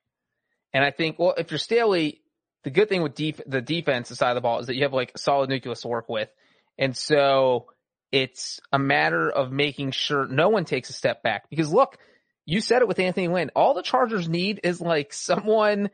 And 0.73 0.83
I 0.83 0.91
think, 0.91 1.19
well, 1.19 1.35
if 1.37 1.51
you're 1.51 1.59
Staley, 1.59 2.21
the 2.63 2.71
good 2.71 2.89
thing 2.89 3.03
with 3.03 3.13
def- 3.13 3.41
the 3.45 3.61
defense 3.61 4.09
side 4.09 4.31
of 4.31 4.35
the 4.35 4.41
ball 4.41 4.59
is 4.59 4.67
that 4.67 4.75
you 4.75 4.83
have 4.83 4.93
like 4.93 5.11
a 5.13 5.19
solid 5.19 5.49
nucleus 5.49 5.81
to 5.81 5.87
work 5.87 6.09
with. 6.09 6.29
And 6.77 6.97
so 6.97 7.67
it's 8.11 8.59
a 8.71 8.79
matter 8.79 9.29
of 9.29 9.51
making 9.51 9.91
sure 9.91 10.27
no 10.27 10.49
one 10.49 10.65
takes 10.65 10.89
a 10.89 10.93
step 10.93 11.23
back 11.23 11.49
because 11.49 11.71
look, 11.71 11.97
you 12.45 12.61
said 12.61 12.81
it 12.81 12.87
with 12.87 12.99
Anthony 12.99 13.27
Lynn. 13.27 13.51
All 13.55 13.73
the 13.73 13.81
Chargers 13.81 14.29
need 14.29 14.59
is 14.63 14.79
like 14.79 15.13
someone 15.13 15.89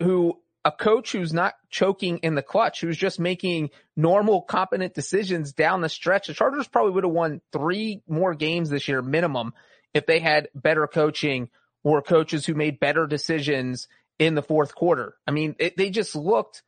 who 0.00 0.38
a 0.64 0.72
coach 0.72 1.12
who's 1.12 1.32
not 1.32 1.54
choking 1.70 2.18
in 2.18 2.34
the 2.34 2.42
clutch, 2.42 2.80
who's 2.80 2.96
just 2.96 3.18
making 3.18 3.70
normal, 3.96 4.42
competent 4.42 4.92
decisions 4.92 5.52
down 5.52 5.80
the 5.80 5.88
stretch. 5.88 6.26
The 6.26 6.34
Chargers 6.34 6.68
probably 6.68 6.92
would 6.92 7.04
have 7.04 7.12
won 7.12 7.40
three 7.52 8.02
more 8.06 8.34
games 8.34 8.68
this 8.68 8.86
year 8.86 9.00
minimum 9.00 9.54
if 9.94 10.04
they 10.06 10.20
had 10.20 10.48
better 10.54 10.86
coaching 10.86 11.48
or 11.84 12.02
coaches 12.02 12.44
who 12.44 12.54
made 12.54 12.80
better 12.80 13.06
decisions 13.06 13.88
in 14.18 14.34
the 14.34 14.42
fourth 14.42 14.74
quarter. 14.74 15.14
I 15.26 15.30
mean, 15.30 15.56
it, 15.58 15.76
they 15.76 15.90
just 15.90 16.14
looked 16.14 16.62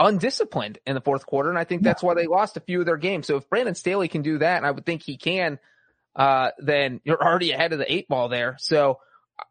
undisciplined 0.00 0.78
in 0.86 0.94
the 0.94 1.00
fourth 1.00 1.26
quarter. 1.26 1.50
And 1.50 1.58
I 1.58 1.64
think 1.64 1.82
that's 1.82 2.02
why 2.02 2.14
they 2.14 2.26
lost 2.26 2.56
a 2.56 2.60
few 2.60 2.80
of 2.80 2.86
their 2.86 2.96
games. 2.96 3.26
So 3.26 3.36
if 3.36 3.48
Brandon 3.48 3.74
Staley 3.74 4.08
can 4.08 4.22
do 4.22 4.38
that, 4.38 4.56
and 4.56 4.66
I 4.66 4.70
would 4.70 4.86
think 4.86 5.02
he 5.02 5.18
can, 5.18 5.58
uh, 6.16 6.50
then 6.58 7.00
you're 7.04 7.22
already 7.22 7.52
ahead 7.52 7.72
of 7.72 7.78
the 7.78 7.92
eight 7.92 8.08
ball 8.08 8.28
there. 8.28 8.56
So, 8.58 8.98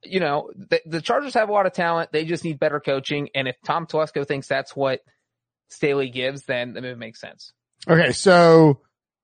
you 0.03 0.19
know, 0.19 0.49
the, 0.55 0.81
the 0.85 1.01
Chargers 1.01 1.35
have 1.35 1.49
a 1.49 1.51
lot 1.53 1.67
of 1.67 1.73
talent. 1.73 2.11
They 2.11 2.25
just 2.25 2.43
need 2.43 2.59
better 2.59 2.79
coaching. 2.79 3.29
And 3.35 3.47
if 3.47 3.55
Tom 3.63 3.85
Telesco 3.85 4.27
thinks 4.27 4.47
that's 4.47 4.75
what 4.75 5.01
Staley 5.69 6.09
gives, 6.09 6.43
then 6.43 6.73
the 6.73 6.81
move 6.81 6.97
makes 6.97 7.21
sense. 7.21 7.53
Okay, 7.87 8.11
so 8.11 8.81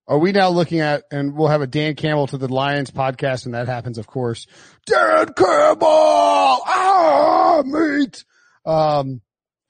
are 0.08 0.20
we 0.20 0.32
now 0.32 0.50
looking 0.50 0.79
at, 0.79 1.03
and 1.12 1.36
we'll 1.36 1.48
have 1.48 1.62
a 1.62 1.67
Dan 1.67 1.96
Campbell 1.96 2.27
to 2.27 2.38
the 2.38 2.48
Lions 2.48 2.91
podcast, 2.91 3.46
and 3.46 3.55
that 3.55 3.67
happens, 3.67 3.98
of 3.98 4.05
course. 4.05 4.46
Dan 4.86 5.34
Campbell, 5.34 5.88
ah, 5.88 7.63
mate. 7.65 8.24
Um, 8.65 9.22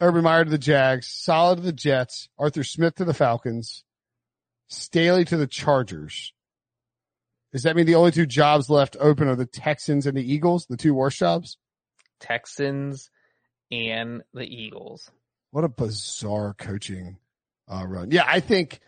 Urban 0.05 0.23
Meyer 0.23 0.43
to 0.43 0.51
the 0.51 0.59
Jags, 0.59 1.07
Saleh 1.07 1.57
to 1.57 1.63
the 1.63 1.73
Jets, 1.73 2.29
Arthur 2.37 2.63
Smith 2.63 2.93
to 2.95 3.05
the 3.05 3.13
Falcons, 3.13 3.83
Staley 4.67 5.25
to 5.25 5.35
the 5.35 5.47
Chargers. 5.47 6.31
Does 7.51 7.63
that 7.63 7.75
mean 7.75 7.87
the 7.87 7.95
only 7.95 8.11
two 8.11 8.27
jobs 8.27 8.69
left 8.69 8.95
open 8.99 9.27
are 9.27 9.35
the 9.35 9.47
Texans 9.47 10.05
and 10.05 10.15
the 10.15 10.33
Eagles, 10.33 10.67
the 10.67 10.77
two 10.77 10.93
worst 10.93 11.17
jobs? 11.17 11.57
Texans 12.19 13.09
and 13.71 14.21
the 14.31 14.43
Eagles. 14.43 15.09
What 15.49 15.63
a 15.63 15.69
bizarre 15.69 16.53
coaching 16.53 17.17
uh, 17.67 17.87
run. 17.87 18.11
Yeah, 18.11 18.25
I 18.27 18.41
think 18.41 18.81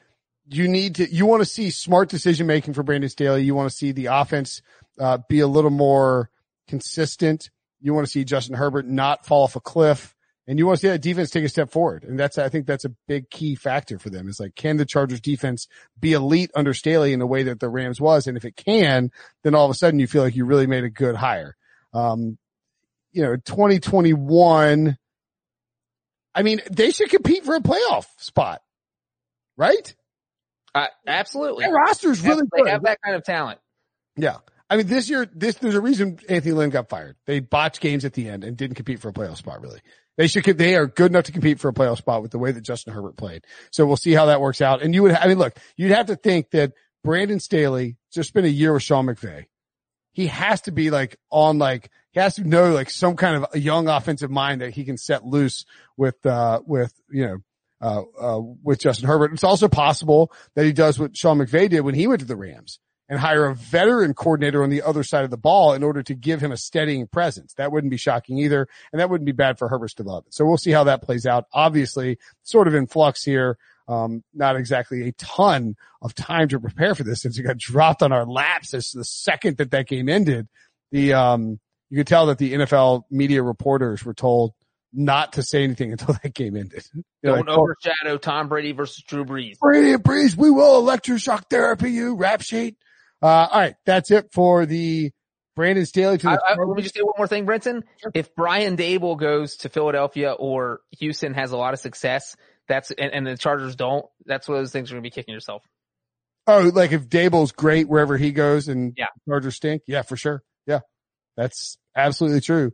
you 0.45 0.67
need 0.67 0.95
to, 0.95 1.11
you 1.11 1.25
want 1.25 1.41
to 1.41 1.49
see 1.49 1.71
smart 1.71 2.09
decision 2.09 2.45
making 2.45 2.75
for 2.75 2.83
Brandon 2.83 3.09
Staley. 3.09 3.41
You 3.41 3.55
want 3.55 3.71
to 3.71 3.75
see 3.75 3.91
the 3.91 4.07
offense 4.07 4.61
uh, 4.99 5.17
be 5.27 5.39
a 5.39 5.47
little 5.47 5.71
more 5.71 6.29
consistent. 6.67 7.49
You 7.81 7.95
want 7.95 8.05
to 8.05 8.11
see 8.11 8.23
Justin 8.23 8.55
Herbert 8.55 8.85
not 8.85 9.25
fall 9.25 9.45
off 9.45 9.55
a 9.55 9.59
cliff 9.59 10.13
and 10.47 10.57
you 10.57 10.65
want 10.65 10.79
to 10.79 10.81
see 10.81 10.91
that 10.91 11.01
defense 11.01 11.29
take 11.29 11.43
a 11.43 11.49
step 11.49 11.69
forward. 11.69 12.05
And 12.05 12.17
that's, 12.17 12.37
I 12.37 12.47
think 12.47 12.65
that's 12.65 12.85
a 12.85 12.93
big 13.07 13.29
key 13.29 13.55
factor 13.55 13.99
for 13.99 14.09
them 14.09 14.29
is 14.29 14.39
like, 14.39 14.55
can 14.55 14.77
the 14.77 14.85
Chargers 14.85 15.19
defense 15.19 15.67
be 15.99 16.13
elite 16.13 16.51
under 16.55 16.73
Staley 16.73 17.11
in 17.11 17.19
the 17.19 17.27
way 17.27 17.43
that 17.43 17.59
the 17.59 17.67
Rams 17.67 17.99
was? 17.99 18.27
And 18.27 18.37
if 18.37 18.45
it 18.45 18.55
can, 18.55 19.11
then 19.43 19.55
all 19.55 19.65
of 19.65 19.71
a 19.71 19.73
sudden 19.73 19.99
you 19.99 20.07
feel 20.07 20.23
like 20.23 20.37
you 20.37 20.45
really 20.45 20.67
made 20.67 20.85
a 20.85 20.89
good 20.89 21.15
hire. 21.15 21.57
Um, 21.93 22.37
you 23.11 23.23
know, 23.23 23.35
2021, 23.35 24.97
I 26.33 26.43
mean, 26.43 26.61
they 26.71 26.91
should 26.91 27.09
compete 27.09 27.43
for 27.43 27.55
a 27.55 27.59
playoff 27.59 28.05
spot, 28.17 28.61
right? 29.57 29.95
Uh, 30.73 30.87
absolutely. 31.05 31.65
Their 31.65 31.73
roster's 31.73 32.21
really 32.21 32.43
they 32.53 32.61
good. 32.61 32.69
have 32.69 32.83
that 32.83 32.99
kind 33.03 33.17
of 33.17 33.23
talent. 33.25 33.59
Yeah. 34.15 34.37
I 34.69 34.77
mean, 34.77 34.87
this 34.87 35.09
year, 35.09 35.27
this, 35.33 35.55
there's 35.55 35.75
a 35.75 35.81
reason 35.81 36.19
Anthony 36.29 36.53
Lynn 36.53 36.69
got 36.69 36.89
fired. 36.89 37.15
They 37.25 37.39
botched 37.39 37.81
games 37.81 38.05
at 38.05 38.13
the 38.13 38.29
end 38.29 38.43
and 38.43 38.55
didn't 38.55 38.75
compete 38.75 38.99
for 38.99 39.09
a 39.09 39.13
playoff 39.13 39.37
spot, 39.37 39.61
really. 39.61 39.79
They 40.17 40.27
should, 40.27 40.43
they 40.43 40.75
are 40.75 40.87
good 40.87 41.11
enough 41.11 41.25
to 41.25 41.31
compete 41.31 41.59
for 41.59 41.69
a 41.69 41.73
playoff 41.73 41.97
spot 41.97 42.21
with 42.21 42.31
the 42.31 42.39
way 42.39 42.51
that 42.51 42.61
Justin 42.61 42.93
Herbert 42.93 43.17
played. 43.17 43.45
So 43.71 43.85
we'll 43.85 43.97
see 43.97 44.13
how 44.13 44.25
that 44.25 44.41
works 44.41 44.61
out. 44.61 44.81
And 44.81 44.93
you 44.93 45.03
would, 45.03 45.11
I 45.13 45.27
mean, 45.27 45.37
look, 45.37 45.55
you'd 45.75 45.91
have 45.91 46.07
to 46.07 46.15
think 46.15 46.49
that 46.51 46.73
Brandon 47.03 47.39
Staley 47.39 47.97
just 48.11 48.29
spent 48.29 48.47
a 48.47 48.49
year 48.49 48.73
with 48.73 48.83
Sean 48.83 49.05
McVay. 49.05 49.45
He 50.13 50.27
has 50.27 50.61
to 50.61 50.71
be 50.71 50.89
like 50.89 51.17
on 51.29 51.59
like, 51.59 51.91
he 52.11 52.19
has 52.19 52.35
to 52.35 52.43
know 52.43 52.71
like 52.71 52.89
some 52.89 53.15
kind 53.15 53.35
of 53.37 53.45
a 53.53 53.59
young 53.59 53.87
offensive 53.87 54.31
mind 54.31 54.61
that 54.61 54.71
he 54.71 54.83
can 54.83 54.97
set 54.97 55.23
loose 55.23 55.65
with, 55.95 56.25
uh, 56.25 56.61
with, 56.65 56.93
you 57.11 57.27
know, 57.27 57.37
uh, 57.79 58.01
uh, 58.19 58.41
with 58.63 58.79
Justin 58.79 59.07
Herbert. 59.07 59.33
It's 59.33 59.43
also 59.43 59.67
possible 59.67 60.31
that 60.55 60.65
he 60.65 60.73
does 60.73 60.97
what 60.97 61.15
Sean 61.15 61.37
McVay 61.37 61.69
did 61.69 61.81
when 61.81 61.93
he 61.93 62.07
went 62.07 62.21
to 62.21 62.25
the 62.25 62.35
Rams 62.35 62.79
and 63.09 63.19
hire 63.19 63.45
a 63.45 63.55
veteran 63.55 64.13
coordinator 64.13 64.63
on 64.63 64.69
the 64.69 64.81
other 64.81 65.03
side 65.03 65.23
of 65.23 65.29
the 65.29 65.37
ball 65.37 65.73
in 65.73 65.83
order 65.83 66.03
to 66.03 66.13
give 66.13 66.41
him 66.41 66.51
a 66.51 66.57
steadying 66.57 67.07
presence. 67.07 67.53
That 67.53 67.71
wouldn't 67.71 67.91
be 67.91 67.97
shocking 67.97 68.37
either. 68.37 68.67
And 68.91 68.99
that 68.99 69.09
wouldn't 69.09 69.25
be 69.25 69.31
bad 69.31 69.57
for 69.57 69.69
Herbert's 69.69 69.93
development. 69.93 70.33
So 70.33 70.45
we'll 70.45 70.57
see 70.57 70.71
how 70.71 70.83
that 70.85 71.01
plays 71.01 71.25
out. 71.25 71.45
Obviously 71.53 72.17
sort 72.43 72.67
of 72.67 72.75
in 72.75 72.87
flux 72.87 73.23
here. 73.23 73.57
Um, 73.87 74.23
not 74.33 74.57
exactly 74.57 75.07
a 75.07 75.13
ton 75.13 75.77
of 76.01 76.13
time 76.13 76.49
to 76.49 76.59
prepare 76.59 76.93
for 76.93 77.03
this 77.03 77.21
since 77.21 77.39
it 77.39 77.43
got 77.43 77.57
dropped 77.57 78.03
on 78.03 78.11
our 78.11 78.25
laps 78.25 78.73
as 78.73 78.91
the 78.91 79.05
second 79.05 79.57
that 79.57 79.71
that 79.71 79.87
game 79.87 80.09
ended. 80.09 80.49
The, 80.91 81.13
um, 81.13 81.61
you 81.89 81.97
could 81.97 82.07
tell 82.07 82.25
that 82.25 82.37
the 82.37 82.53
NFL 82.53 83.03
media 83.09 83.41
reporters 83.41 84.03
were 84.03 84.13
told 84.13 84.53
not 84.91 85.33
to 85.33 85.43
say 85.43 85.63
anything 85.63 85.91
until 85.93 86.17
that 86.21 86.33
game 86.33 86.57
ended. 86.57 86.85
They're 87.23 87.35
Don't 87.35 87.47
like, 87.47 87.57
"Oh, 87.57 87.61
overshadow 87.61 88.17
Tom 88.17 88.49
Brady 88.49 88.73
versus 88.73 89.03
Drew 89.07 89.23
Brees. 89.23 89.57
Brady 89.59 89.93
and 89.93 90.03
Brees, 90.03 90.35
we 90.35 90.51
will 90.51 90.83
electroshock 90.83 91.49
therapy 91.49 91.91
you, 91.91 92.15
rap 92.15 92.41
sheet. 92.41 92.75
Uh, 93.21 93.27
all 93.27 93.59
right. 93.59 93.75
That's 93.85 94.11
it 94.11 94.29
for 94.31 94.65
the 94.65 95.11
Brandon 95.55 95.85
Staley 95.85 96.17
to 96.19 96.29
I, 96.29 96.35
the 96.35 96.43
I, 96.49 96.55
let 96.63 96.77
me 96.77 96.83
just 96.83 96.95
say 96.95 97.01
one 97.01 97.15
more 97.17 97.27
thing, 97.27 97.45
Brinson. 97.45 97.83
Sure. 98.01 98.11
If 98.13 98.35
Brian 98.35 98.77
Daboll 98.77 99.17
goes 99.17 99.57
to 99.57 99.69
Philadelphia 99.69 100.31
or 100.33 100.81
Houston 100.99 101.33
has 101.33 101.51
a 101.51 101.57
lot 101.57 101.73
of 101.73 101.79
success, 101.79 102.35
that's 102.67 102.91
and, 102.91 103.11
and 103.11 103.25
the 103.25 103.37
Chargers 103.37 103.75
don't. 103.75 104.05
That's 104.25 104.47
one 104.47 104.57
of 104.57 104.61
those 104.63 104.71
things 104.71 104.89
you're 104.89 104.97
gonna 104.97 105.03
be 105.03 105.09
kicking 105.09 105.33
yourself. 105.33 105.63
Oh, 106.45 106.71
like 106.73 106.91
if 106.91 107.09
Daboll's 107.09 107.51
great 107.51 107.89
wherever 107.89 108.17
he 108.17 108.31
goes 108.31 108.67
and 108.67 108.93
Yeah. 108.97 109.07
Chargers 109.27 109.55
stink. 109.55 109.81
Yeah, 109.87 110.03
for 110.03 110.15
sure. 110.15 110.43
Yeah. 110.65 110.81
That's 111.35 111.77
absolutely 111.95 112.41
true. 112.41 112.71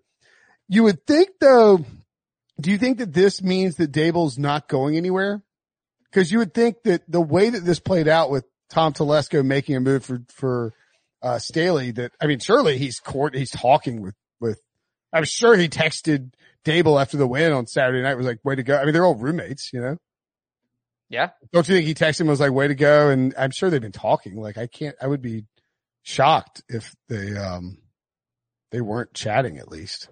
You 0.67 0.83
would 0.83 1.05
think 1.07 1.29
though, 1.39 1.83
do 2.59 2.69
you 2.69 2.77
think 2.77 2.99
that 2.99 3.13
this 3.13 3.41
means 3.41 3.77
that 3.77 3.91
Daboll's 3.91 4.37
not 4.37 4.67
going 4.67 4.95
anywhere? 4.97 5.41
Cause 6.11 6.31
you 6.31 6.37
would 6.39 6.53
think 6.53 6.83
that 6.83 7.01
the 7.09 7.21
way 7.21 7.49
that 7.49 7.65
this 7.65 7.79
played 7.79 8.07
out 8.07 8.29
with 8.29 8.45
Tom 8.73 8.91
Telesco 8.91 9.45
making 9.45 9.75
a 9.75 9.79
move 9.79 10.03
for, 10.03 10.21
for, 10.29 10.73
uh, 11.21 11.37
Staley 11.37 11.91
that, 11.91 12.11
I 12.19 12.25
mean, 12.25 12.39
surely 12.39 12.79
he's 12.79 12.99
court, 12.99 13.35
he's 13.35 13.51
talking 13.51 14.01
with, 14.01 14.15
with, 14.39 14.59
I'm 15.13 15.25
sure 15.25 15.55
he 15.55 15.69
texted 15.69 16.31
Daboll 16.65 16.99
after 16.99 17.17
the 17.17 17.27
win 17.27 17.51
on 17.51 17.67
Saturday 17.67 18.01
night 18.01 18.17
was 18.17 18.25
like, 18.25 18.39
way 18.43 18.55
to 18.55 18.63
go. 18.63 18.75
I 18.75 18.83
mean, 18.83 18.93
they're 18.93 19.05
all 19.05 19.15
roommates, 19.15 19.71
you 19.71 19.79
know? 19.79 19.97
Yeah. 21.07 21.29
Don't 21.51 21.67
you 21.69 21.75
think 21.75 21.85
he 21.85 21.93
texted 21.93 22.21
him 22.21 22.27
was 22.27 22.39
like, 22.39 22.51
way 22.51 22.67
to 22.67 22.73
go? 22.73 23.09
And 23.09 23.35
I'm 23.37 23.51
sure 23.51 23.69
they've 23.69 23.79
been 23.79 23.91
talking. 23.91 24.35
Like 24.35 24.57
I 24.57 24.65
can't, 24.65 24.95
I 24.99 25.05
would 25.05 25.21
be 25.21 25.45
shocked 26.01 26.63
if 26.67 26.95
they, 27.09 27.37
um, 27.37 27.77
they 28.71 28.81
weren't 28.81 29.13
chatting 29.13 29.59
at 29.59 29.69
least. 29.69 30.09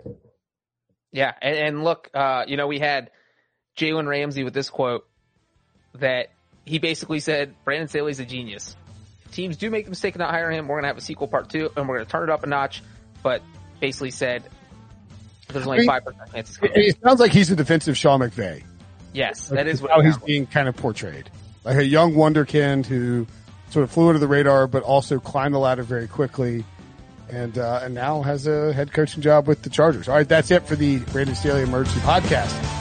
Yeah. 1.11 1.33
And, 1.41 1.55
and 1.57 1.83
look, 1.83 2.11
uh, 2.13 2.43
you 2.47 2.57
know, 2.57 2.67
we 2.67 2.77
had 2.77 3.09
Jalen 3.75 4.07
Ramsey 4.07 4.43
with 4.43 4.53
this 4.53 4.69
quote 4.69 5.07
that 5.95 6.27
he 6.65 6.79
basically 6.79 7.19
said, 7.19 7.53
Brandon 7.63 7.87
Staley's 7.87 8.19
a 8.19 8.25
genius. 8.25 8.75
Teams 9.31 9.57
do 9.57 9.69
make 9.69 9.85
the 9.85 9.91
mistake 9.91 10.15
of 10.15 10.19
not 10.19 10.31
hiring 10.31 10.57
him. 10.57 10.67
We're 10.67 10.75
going 10.75 10.83
to 10.83 10.87
have 10.89 10.97
a 10.97 11.01
sequel 11.01 11.27
part 11.27 11.49
two 11.49 11.71
and 11.75 11.87
we're 11.87 11.95
going 11.95 12.05
to 12.05 12.11
turn 12.11 12.23
it 12.23 12.29
up 12.29 12.43
a 12.43 12.47
notch, 12.47 12.83
but 13.23 13.41
basically 13.79 14.11
said 14.11 14.43
there's 15.47 15.67
only 15.67 15.85
5% 15.85 16.31
chances. 16.33 16.59
It, 16.61 16.71
it 16.75 17.01
sounds 17.01 17.19
like 17.19 17.31
he's 17.31 17.49
a 17.51 17.55
defensive 17.55 17.97
Sean 17.97 18.19
McVay. 18.19 18.63
Yes, 19.13 19.49
that 19.49 19.67
is 19.67 19.81
what 19.81 19.91
how 19.91 20.01
he's 20.01 20.15
like. 20.15 20.25
being 20.25 20.47
kind 20.47 20.67
of 20.67 20.75
portrayed. 20.77 21.29
Like 21.63 21.77
a 21.77 21.85
young 21.85 22.13
wonderkind 22.13 22.85
who 22.85 23.27
sort 23.69 23.83
of 23.83 23.91
flew 23.91 24.07
under 24.07 24.19
the 24.19 24.27
radar, 24.27 24.67
but 24.67 24.83
also 24.83 25.19
climbed 25.19 25.53
the 25.53 25.59
ladder 25.59 25.83
very 25.83 26.07
quickly. 26.07 26.63
And, 27.29 27.57
uh, 27.57 27.81
and 27.83 27.95
now 27.95 28.21
has 28.23 28.45
a 28.45 28.73
head 28.73 28.91
coaching 28.91 29.21
job 29.21 29.47
with 29.47 29.61
the 29.61 29.69
Chargers. 29.69 30.09
All 30.09 30.15
right. 30.15 30.27
That's 30.27 30.51
it 30.51 30.67
for 30.67 30.75
the 30.75 30.97
Brandon 30.97 31.33
Staley 31.33 31.61
Emergency 31.61 32.01
Podcast. 32.01 32.80